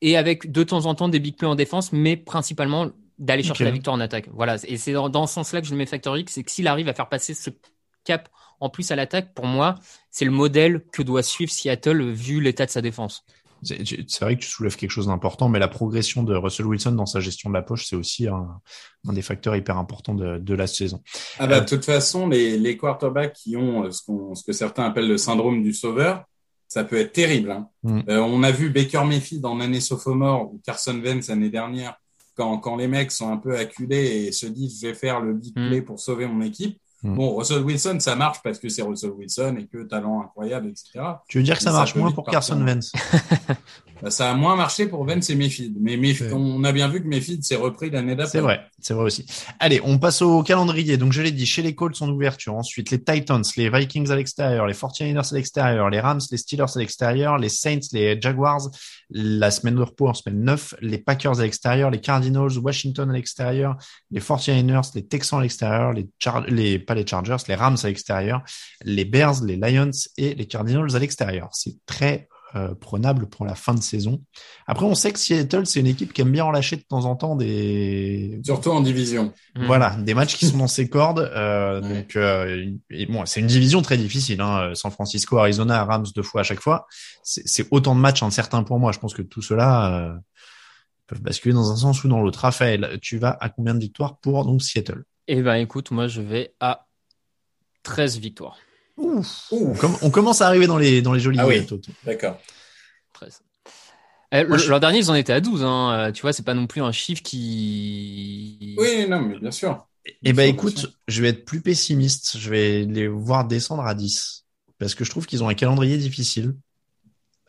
et 0.00 0.16
avec 0.16 0.50
de 0.50 0.64
temps 0.64 0.86
en 0.86 0.96
temps 0.96 1.08
des 1.08 1.20
big 1.20 1.36
plays 1.36 1.46
en 1.46 1.54
défense 1.54 1.92
mais 1.92 2.16
principalement 2.16 2.90
d'aller 3.18 3.44
chercher 3.44 3.62
la 3.62 3.70
victoire 3.70 3.94
en 3.94 4.00
attaque. 4.00 4.28
Voilà. 4.32 4.56
Et 4.66 4.76
c'est 4.76 4.92
dans, 4.92 5.08
dans, 5.08 5.28
ce 5.28 5.34
sens 5.34 5.52
là 5.52 5.60
que 5.60 5.66
je 5.66 5.70
le 5.70 5.76
mets 5.76 5.86
Factor 5.86 6.18
X 6.18 6.32
c'est 6.32 6.42
que 6.42 6.50
s'il 6.50 6.66
arrive 6.66 6.88
à 6.88 6.94
faire 6.94 7.08
passer 7.08 7.34
ce 7.34 7.50
cap 8.04 8.28
en 8.62 8.70
plus 8.70 8.90
à 8.92 8.96
l'attaque, 8.96 9.34
pour 9.34 9.46
moi, 9.46 9.74
c'est 10.10 10.24
le 10.24 10.30
modèle 10.30 10.84
que 10.92 11.02
doit 11.02 11.22
suivre 11.22 11.50
Seattle 11.50 12.10
vu 12.12 12.40
l'état 12.40 12.64
de 12.64 12.70
sa 12.70 12.80
défense. 12.80 13.24
C'est 13.64 14.20
vrai 14.20 14.36
que 14.36 14.42
tu 14.42 14.48
soulèves 14.48 14.76
quelque 14.76 14.90
chose 14.90 15.06
d'important, 15.06 15.48
mais 15.48 15.58
la 15.58 15.68
progression 15.68 16.22
de 16.24 16.34
Russell 16.34 16.66
Wilson 16.66 16.92
dans 16.92 17.06
sa 17.06 17.20
gestion 17.20 17.48
de 17.50 17.54
la 17.54 17.62
poche, 17.62 17.86
c'est 17.86 17.96
aussi 17.96 18.26
un, 18.26 18.60
un, 19.06 19.12
des 19.12 19.22
facteurs 19.22 19.54
hyper 19.54 19.78
importants 19.78 20.14
de, 20.14 20.38
de 20.38 20.54
la 20.54 20.66
saison. 20.66 21.00
Ah 21.38 21.46
bah, 21.46 21.60
de 21.60 21.66
toute 21.66 21.84
façon, 21.84 22.28
les, 22.28 22.58
les 22.58 22.76
quarterbacks 22.76 23.34
qui 23.34 23.56
ont 23.56 23.90
ce, 23.90 24.02
qu 24.02 24.12
ce, 24.34 24.42
que 24.44 24.52
certains 24.52 24.84
appellent 24.84 25.08
le 25.08 25.18
syndrome 25.18 25.62
du 25.62 25.72
sauveur, 25.72 26.24
ça 26.66 26.84
peut 26.84 26.96
être 26.96 27.12
terrible. 27.12 27.52
Hein. 27.52 27.68
Mm. 27.82 28.00
Euh, 28.08 28.18
on 28.20 28.42
a 28.42 28.50
vu 28.50 28.70
Baker 28.70 29.04
Mayfield 29.04 29.44
en 29.44 29.60
année 29.60 29.80
sophomore 29.80 30.52
ou 30.52 30.60
Carson 30.64 31.00
Wentz 31.00 31.28
l'année 31.28 31.50
dernière, 31.50 31.96
quand, 32.34 32.58
quand 32.58 32.76
les 32.76 32.88
mecs 32.88 33.12
sont 33.12 33.30
un 33.30 33.36
peu 33.36 33.56
acculés 33.56 34.26
et 34.26 34.32
se 34.32 34.46
disent 34.46 34.80
je 34.80 34.88
vais 34.88 34.94
faire 34.94 35.20
le 35.20 35.34
big 35.34 35.56
mm. 35.56 35.68
play 35.68 35.82
pour 35.82 36.00
sauver 36.00 36.26
mon 36.26 36.42
équipe. 36.42 36.78
Hmm. 37.02 37.16
Bon, 37.16 37.36
Russell 37.36 37.62
Wilson, 37.64 37.98
ça 37.98 38.14
marche 38.14 38.38
parce 38.44 38.58
que 38.58 38.68
c'est 38.68 38.82
Russell 38.82 39.10
Wilson 39.10 39.56
et 39.58 39.66
que 39.66 39.82
talent 39.82 40.22
incroyable, 40.22 40.68
etc. 40.68 41.00
Tu 41.28 41.38
veux 41.38 41.44
dire 41.44 41.56
que 41.56 41.62
ça 41.62 41.72
marche 41.72 41.96
moins 41.96 42.12
pour 42.12 42.24
Carson 42.24 42.60
Wentz? 42.60 42.92
ça 44.10 44.30
a 44.30 44.34
moins 44.34 44.56
marché 44.56 44.86
pour 44.86 45.04
Vence 45.04 45.30
et 45.30 45.34
Mayfield. 45.34 45.76
Mais 45.80 45.98
on 46.32 46.64
a 46.64 46.72
bien 46.72 46.88
vu 46.88 47.02
que 47.02 47.08
Mayfield 47.08 47.42
s'est 47.44 47.56
repris 47.56 47.90
l'année 47.90 48.16
d'après. 48.16 48.32
C'est 48.32 48.40
vrai, 48.40 48.66
c'est 48.80 48.94
vrai 48.94 49.04
aussi. 49.04 49.26
Allez, 49.60 49.80
on 49.84 49.98
passe 49.98 50.22
au 50.22 50.42
calendrier. 50.42 50.96
Donc, 50.96 51.12
je 51.12 51.22
l'ai 51.22 51.30
dit, 51.30 51.46
chez 51.46 51.62
les 51.62 51.74
Colts 51.74 52.00
en 52.02 52.08
ouverture. 52.08 52.54
Ensuite, 52.54 52.90
les 52.90 53.02
Titans, 53.02 53.42
les 53.56 53.70
Vikings 53.70 54.10
à 54.10 54.16
l'extérieur, 54.16 54.66
les 54.66 54.74
49ers 54.74 55.30
à 55.30 55.34
l'extérieur, 55.34 55.90
les 55.90 56.00
Rams, 56.00 56.20
les 56.30 56.36
Steelers 56.36 56.64
à 56.74 56.78
l'extérieur, 56.78 57.38
les 57.38 57.48
Saints, 57.48 57.78
les 57.92 58.20
Jaguars, 58.20 58.70
la 59.10 59.50
semaine 59.50 59.76
de 59.76 59.82
repos 59.82 60.08
en 60.08 60.14
semaine 60.14 60.42
9, 60.42 60.74
les 60.80 60.98
Packers 60.98 61.38
à 61.38 61.42
l'extérieur, 61.42 61.90
les 61.90 62.00
Cardinals, 62.00 62.58
Washington 62.58 63.08
à 63.08 63.12
l'extérieur, 63.12 63.76
les 64.10 64.20
49ers, 64.20 64.90
les 64.94 65.06
Texans 65.06 65.38
à 65.38 65.42
l'extérieur, 65.42 65.92
les, 65.92 66.08
les, 66.48 66.78
pas 66.78 66.94
les 66.94 67.06
Chargers, 67.06 67.36
les 67.46 67.54
Rams 67.54 67.76
à 67.82 67.86
l'extérieur, 67.86 68.42
les 68.84 69.04
Bears, 69.04 69.44
les 69.44 69.56
Lions 69.56 69.90
et 70.16 70.34
les 70.34 70.46
Cardinals 70.46 70.96
à 70.96 70.98
l'extérieur. 70.98 71.48
C'est 71.52 71.76
très 71.86 72.28
euh, 72.54 72.74
prenable 72.74 73.26
pour 73.26 73.46
la 73.46 73.54
fin 73.54 73.72
de 73.72 73.80
saison. 73.80 74.22
Après, 74.66 74.84
on 74.84 74.94
sait 74.94 75.10
que 75.12 75.18
Seattle, 75.18 75.64
c'est 75.64 75.80
une 75.80 75.86
équipe 75.86 76.12
qui 76.12 76.20
aime 76.20 76.30
bien 76.30 76.44
en 76.44 76.50
lâcher 76.50 76.76
de 76.76 76.82
temps 76.82 77.06
en 77.06 77.16
temps 77.16 77.34
des... 77.34 78.40
Surtout 78.44 78.70
en 78.70 78.82
division. 78.82 79.32
Mmh. 79.56 79.66
Voilà, 79.66 79.96
des 79.96 80.12
matchs 80.12 80.36
qui 80.36 80.46
sont 80.46 80.58
dans 80.58 80.66
ses 80.66 80.88
cordes. 80.88 81.30
Euh, 81.34 81.80
Donc, 81.80 82.14
euh, 82.16 82.66
bon, 83.08 83.24
c'est 83.24 83.40
une 83.40 83.46
division 83.46 83.80
très 83.80 83.96
difficile. 83.96 84.40
Hein. 84.42 84.72
San 84.74 84.90
Francisco, 84.90 85.38
Arizona, 85.38 85.84
Rams 85.84 86.06
deux 86.14 86.22
fois 86.22 86.42
à 86.42 86.44
chaque 86.44 86.60
fois. 86.60 86.86
C'est 87.22 87.66
autant 87.70 87.94
de 87.94 88.00
matchs 88.00 88.22
incertains 88.22 88.62
pour 88.64 88.78
moi. 88.78 88.92
Je 88.92 88.98
pense 88.98 89.14
que 89.14 89.22
tout 89.22 89.42
cela 89.42 89.94
euh, 89.94 90.14
peuvent 91.06 91.22
basculer 91.22 91.54
dans 91.54 91.72
un 91.72 91.76
sens 91.76 92.04
ou 92.04 92.08
dans 92.08 92.20
l'autre. 92.20 92.40
Raphaël, 92.40 92.98
tu 93.00 93.16
vas 93.16 93.36
à 93.40 93.48
combien 93.48 93.74
de 93.74 93.80
victoires 93.80 94.18
pour 94.18 94.44
donc 94.44 94.62
Seattle? 94.62 95.04
Eh 95.26 95.40
ben, 95.40 95.54
écoute, 95.54 95.90
moi, 95.90 96.06
je 96.06 96.20
vais 96.20 96.54
à 96.60 96.86
13 97.82 98.18
victoires. 98.18 98.58
On, 98.96 100.10
commence 100.10 100.40
à 100.42 100.46
arriver 100.46 100.66
dans 100.66 100.78
les, 100.78 101.02
dans 101.02 101.12
les 101.12 101.20
jolis 101.20 101.38
ah 101.40 101.46
oui. 101.46 101.66
D'accord. 102.04 102.38
Eh, 104.34 104.44
L'an 104.44 104.78
dernier, 104.78 104.98
ils 104.98 105.10
en 105.10 105.14
étaient 105.14 105.32
à 105.32 105.40
12. 105.40 105.62
Hein. 105.62 105.92
Euh, 105.92 106.12
tu 106.12 106.22
vois, 106.22 106.32
c'est 106.32 106.42
pas 106.42 106.54
non 106.54 106.66
plus 106.66 106.80
un 106.80 106.92
chiffre 106.92 107.22
qui. 107.22 108.74
Oui, 108.78 109.06
non, 109.08 109.20
mais 109.20 109.38
bien 109.38 109.50
sûr. 109.50 109.86
Eh 110.24 110.32
ben, 110.32 110.48
écoute, 110.48 110.96
je 111.06 111.22
vais 111.22 111.28
être 111.28 111.44
plus 111.44 111.60
pessimiste. 111.60 112.38
Je 112.38 112.50
vais 112.50 112.84
les 112.84 113.08
voir 113.08 113.46
descendre 113.46 113.84
à 113.84 113.94
10. 113.94 114.46
Parce 114.78 114.94
que 114.94 115.04
je 115.04 115.10
trouve 115.10 115.26
qu'ils 115.26 115.44
ont 115.44 115.48
un 115.48 115.54
calendrier 115.54 115.98
difficile. 115.98 116.54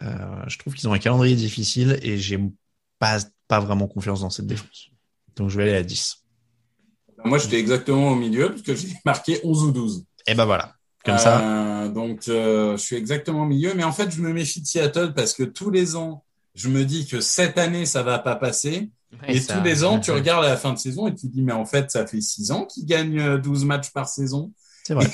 Euh, 0.02 0.44
je 0.48 0.58
trouve 0.58 0.74
qu'ils 0.74 0.90
ont 0.90 0.94
un 0.94 1.00
calendrier 1.00 1.36
difficile 1.36 1.98
et 2.02 2.18
j'ai 2.18 2.38
pas, 3.00 3.20
pas 3.48 3.62
vraiment 3.62 3.88
confiance 3.88 4.20
dans 4.20 4.30
cette 4.30 4.48
défense. 4.48 4.90
Donc, 5.38 5.50
je 5.50 5.58
vais 5.58 5.64
aller 5.64 5.76
à 5.76 5.84
10. 5.84 6.18
Moi, 7.24 7.38
j'étais 7.38 7.60
exactement 7.60 8.10
au 8.10 8.16
milieu 8.16 8.50
parce 8.50 8.62
que 8.62 8.76
j'ai 8.76 8.90
marqué 9.06 9.40
11 9.44 9.64
ou 9.64 9.72
12. 9.72 10.00
Et 10.00 10.32
eh 10.32 10.36
ben 10.36 10.46
voilà. 10.46 10.76
Comme 11.06 11.18
ça. 11.18 11.42
Euh, 11.42 11.90
donc, 11.90 12.28
euh, 12.28 12.78
je 12.78 12.82
suis 12.82 12.96
exactement 12.96 13.42
au 13.42 13.46
milieu. 13.46 13.74
Mais 13.76 13.84
en 13.84 13.92
fait, 13.92 14.10
je 14.12 14.22
me 14.22 14.32
méfie 14.32 14.62
de 14.62 14.68
Seattle 14.68 15.14
parce 15.14 15.34
que 15.34 15.44
tous 15.44 15.70
les 15.70 15.96
ans, 15.96 16.24
je 16.56 16.70
me 16.70 16.86
dis 16.86 17.06
que 17.06 17.20
cette 17.20 17.58
année, 17.58 17.86
ça 17.86 18.04
va 18.04 18.20
pas 18.20 18.36
passer. 18.36 18.90
et 19.28 19.42
tous 19.42 19.62
les 19.64 19.84
ans, 19.84 20.00
tu 20.00 20.12
regardes 20.12 20.46
à 20.46 20.50
la 20.50 20.58
fin 20.58 20.74
de 20.74 20.80
saison 20.80 21.08
et 21.08 21.14
tu 21.14 21.28
te 21.28 21.34
dis, 21.34 21.42
mais 21.42 21.54
en 21.54 21.66
fait, 21.66 21.92
ça 21.92 22.08
fait 22.08 22.22
six 22.22 22.52
ans 22.52 22.66
qu'ils 22.66 22.86
gagnent 22.86 23.38
12 23.38 23.64
euh, 23.64 23.66
matchs 23.66 23.92
par 23.92 24.08
saison. 24.08 24.52
C'est 24.86 24.94
vrai. 24.94 25.08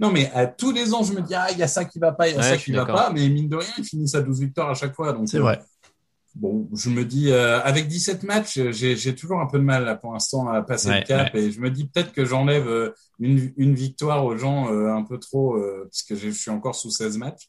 non, 0.00 0.10
mais 0.10 0.30
à 0.34 0.46
tous 0.46 0.72
les 0.72 0.94
ans, 0.94 1.02
je 1.02 1.12
me 1.12 1.20
dis, 1.20 1.34
ah, 1.34 1.48
il 1.52 1.58
y 1.58 1.62
a 1.62 1.68
ça 1.68 1.84
qui 1.84 1.98
va 1.98 2.12
pas, 2.12 2.28
il 2.28 2.36
y 2.36 2.38
a 2.38 2.42
ça 2.42 2.56
qui 2.56 2.72
va 2.72 2.84
pas. 2.84 3.10
Mais 3.10 3.28
mine 3.28 3.48
de 3.48 3.56
rien, 3.56 3.68
ils 3.78 3.84
finissent 3.84 4.14
à 4.14 4.20
12 4.20 4.40
victoires 4.40 4.70
à 4.70 4.74
chaque 4.74 4.94
fois. 4.94 5.16
C'est 5.26 5.38
vrai 5.38 5.60
bon, 6.34 6.68
je 6.74 6.90
me 6.90 7.04
dis, 7.04 7.30
euh, 7.30 7.60
avec 7.62 7.88
17 7.88 8.22
matchs, 8.24 8.58
j'ai 8.70 9.14
toujours 9.14 9.40
un 9.40 9.46
peu 9.46 9.58
de 9.58 9.64
mal 9.64 9.84
là, 9.84 9.94
pour 9.94 10.12
l'instant 10.12 10.48
à 10.48 10.62
passer 10.62 10.90
le 10.90 11.06
cap 11.06 11.34
et 11.34 11.50
je 11.50 11.60
me 11.60 11.70
dis 11.70 11.86
peut-être 11.86 12.12
que 12.12 12.24
j'enlève 12.24 12.68
euh, 12.68 12.90
une, 13.20 13.52
une, 13.56 13.74
victoire 13.74 14.24
aux 14.24 14.36
gens 14.36 14.72
euh, 14.72 14.88
un 14.88 15.02
peu 15.02 15.18
trop, 15.18 15.56
parce 15.84 16.02
que 16.02 16.14
je 16.16 16.30
suis 16.30 16.50
encore 16.50 16.74
sous 16.74 16.90
16 16.90 17.18
matchs. 17.18 17.48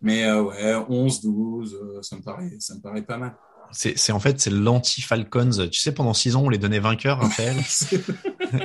Mais 0.00 0.28
ouais, 0.32 0.74
11, 0.88 1.20
12, 1.20 2.00
ça 2.02 2.16
me 2.16 2.22
paraît, 2.22 2.50
ça 2.58 2.74
me 2.74 2.80
paraît 2.80 3.02
pas 3.02 3.18
mal. 3.18 3.36
C'est 3.70 4.12
en 4.12 4.18
fait 4.20 4.40
c'est 4.40 4.50
l'anti-Falcons. 4.50 5.68
Tu 5.70 5.80
sais, 5.80 5.92
pendant 5.92 6.12
six 6.12 6.34
ans, 6.34 6.42
on 6.42 6.48
les 6.48 6.58
donnait 6.58 6.80
vainqueurs, 6.80 7.18
Raphaël? 7.22 7.56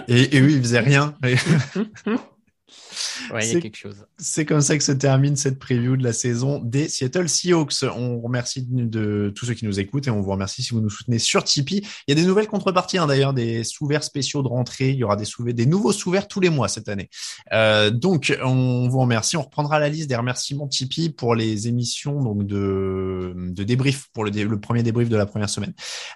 et, 0.08 0.36
et 0.36 0.42
eux, 0.42 0.50
ils 0.50 0.62
faisaient 0.62 0.80
rien. 0.80 1.16
Ouais, 3.34 3.48
il 3.48 3.54
y 3.54 3.58
a 3.58 3.62
quelque 3.62 3.78
chose. 3.78 4.06
C'est 4.18 4.46
comme 4.46 4.62
ça 4.62 4.78
que 4.78 4.84
se 4.84 4.92
termine 4.92 5.36
cette 5.36 5.60
preview 5.60 5.98
de 5.98 6.04
la 6.04 6.14
saison 6.14 6.60
des 6.60 6.88
Seattle 6.88 7.30
Seahawks. 7.30 7.84
On 7.84 8.20
remercie 8.20 8.66
de, 8.68 9.32
tous 9.36 9.46
ceux 9.46 9.54
qui 9.54 9.66
nous 9.66 9.80
écoutent 9.80 10.08
et 10.08 10.12
on 10.12 10.22
vous 10.22 10.32
remercie 10.32 10.64
si 10.64 10.74
vous 10.74 10.82
nous 10.82 10.90
soutenez 10.90 11.20
sur 11.20 11.44
Tipeee. 11.44 11.86
Il 12.08 12.10
y 12.10 12.12
a 12.12 12.16
des 12.16 12.28
nouvelles 12.28 12.48
contreparties, 12.48 12.98
hein, 12.98 13.08
d'ailleurs, 13.08 13.34
des 13.34 13.64
sous-verts 13.64 14.04
spéciaux 14.04 14.42
de 14.42 14.48
rentrée. 14.48 14.90
Il 14.90 14.98
y 14.98 15.04
aura 15.04 15.16
des, 15.16 15.26
sous 15.26 15.44
des 15.44 15.66
nouveaux 15.66 15.92
sous-verts 15.92 16.28
tous 16.28 16.40
les 16.40 16.50
mois 16.50 16.68
cette 16.68 16.90
année. 16.90 17.10
Euh, 17.54 17.90
donc, 17.90 18.38
on 18.44 18.88
vous 18.88 19.00
remercie. 19.00 19.38
On 19.38 19.44
reprendra 19.44 19.80
la 19.80 19.90
liste 19.90 20.10
des 20.10 20.16
remerciements 20.16 20.68
Tipeee 20.68 21.10
pour 21.10 21.36
les 21.36 21.68
émissions 21.68 22.22
donc 22.22 22.46
de, 22.46 23.34
de 23.36 23.64
débrief, 23.64 24.08
pour 24.14 24.26
le, 24.26 24.32
le 24.32 24.60
premier 24.60 24.84
débrief 24.84 25.10
de 25.10 25.18
la 25.18 25.26
première 25.26 25.50
semaine. 25.50 25.74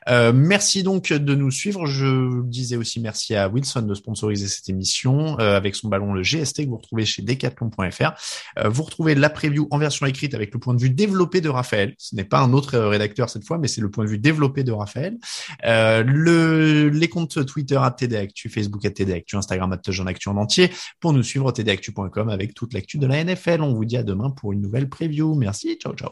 Euh, 0.09 0.31
merci 0.33 0.83
donc 0.83 1.11
de 1.13 1.35
nous 1.35 1.51
suivre. 1.51 1.85
Je 1.85 2.41
disais 2.43 2.75
aussi 2.75 2.99
merci 2.99 3.35
à 3.35 3.47
Wilson 3.47 3.83
de 3.83 3.93
sponsoriser 3.93 4.47
cette 4.47 4.69
émission 4.69 5.39
euh, 5.39 5.55
avec 5.55 5.75
son 5.75 5.89
ballon 5.89 6.13
le 6.13 6.23
GST 6.23 6.67
vous 6.71 6.77
retrouvez 6.77 7.05
chez 7.05 7.21
decathlon.fr. 7.21 8.11
Euh, 8.59 8.69
vous 8.69 8.83
retrouvez 8.83 9.15
la 9.15 9.29
preview 9.29 9.67
en 9.71 9.77
version 9.77 10.05
écrite 10.05 10.33
avec 10.33 10.53
le 10.53 10.59
point 10.59 10.73
de 10.73 10.81
vue 10.81 10.89
développé 10.89 11.41
de 11.41 11.49
Raphaël. 11.49 11.93
Ce 11.97 12.15
n'est 12.15 12.23
pas 12.23 12.39
un 12.39 12.53
autre 12.53 12.75
euh, 12.75 12.87
rédacteur 12.87 13.29
cette 13.29 13.45
fois, 13.45 13.57
mais 13.57 13.67
c'est 13.67 13.81
le 13.81 13.91
point 13.91 14.05
de 14.05 14.09
vue 14.09 14.17
développé 14.17 14.63
de 14.63 14.71
Raphaël. 14.71 15.17
Euh, 15.65 16.03
le, 16.05 16.89
les 16.89 17.07
comptes 17.07 17.45
Twitter 17.45 17.79
à 17.81 17.91
TDActu, 17.91 18.49
Facebook 18.49 18.85
à 18.85 18.91
TDActu, 18.91 19.35
Instagram 19.35 19.71
à 19.73 20.09
Actu 20.09 20.29
en 20.29 20.37
entier 20.37 20.71
pour 20.99 21.13
nous 21.13 21.23
suivre 21.23 21.51
tdactu.com 21.51 22.29
avec 22.29 22.53
toute 22.53 22.73
l'actu 22.73 22.97
de 22.97 23.07
la 23.07 23.23
NFL. 23.23 23.61
On 23.61 23.73
vous 23.73 23.85
dit 23.85 23.97
à 23.97 24.03
demain 24.03 24.29
pour 24.29 24.53
une 24.53 24.61
nouvelle 24.61 24.89
preview. 24.89 25.35
Merci, 25.35 25.77
ciao 25.79 25.93
ciao. 25.93 26.11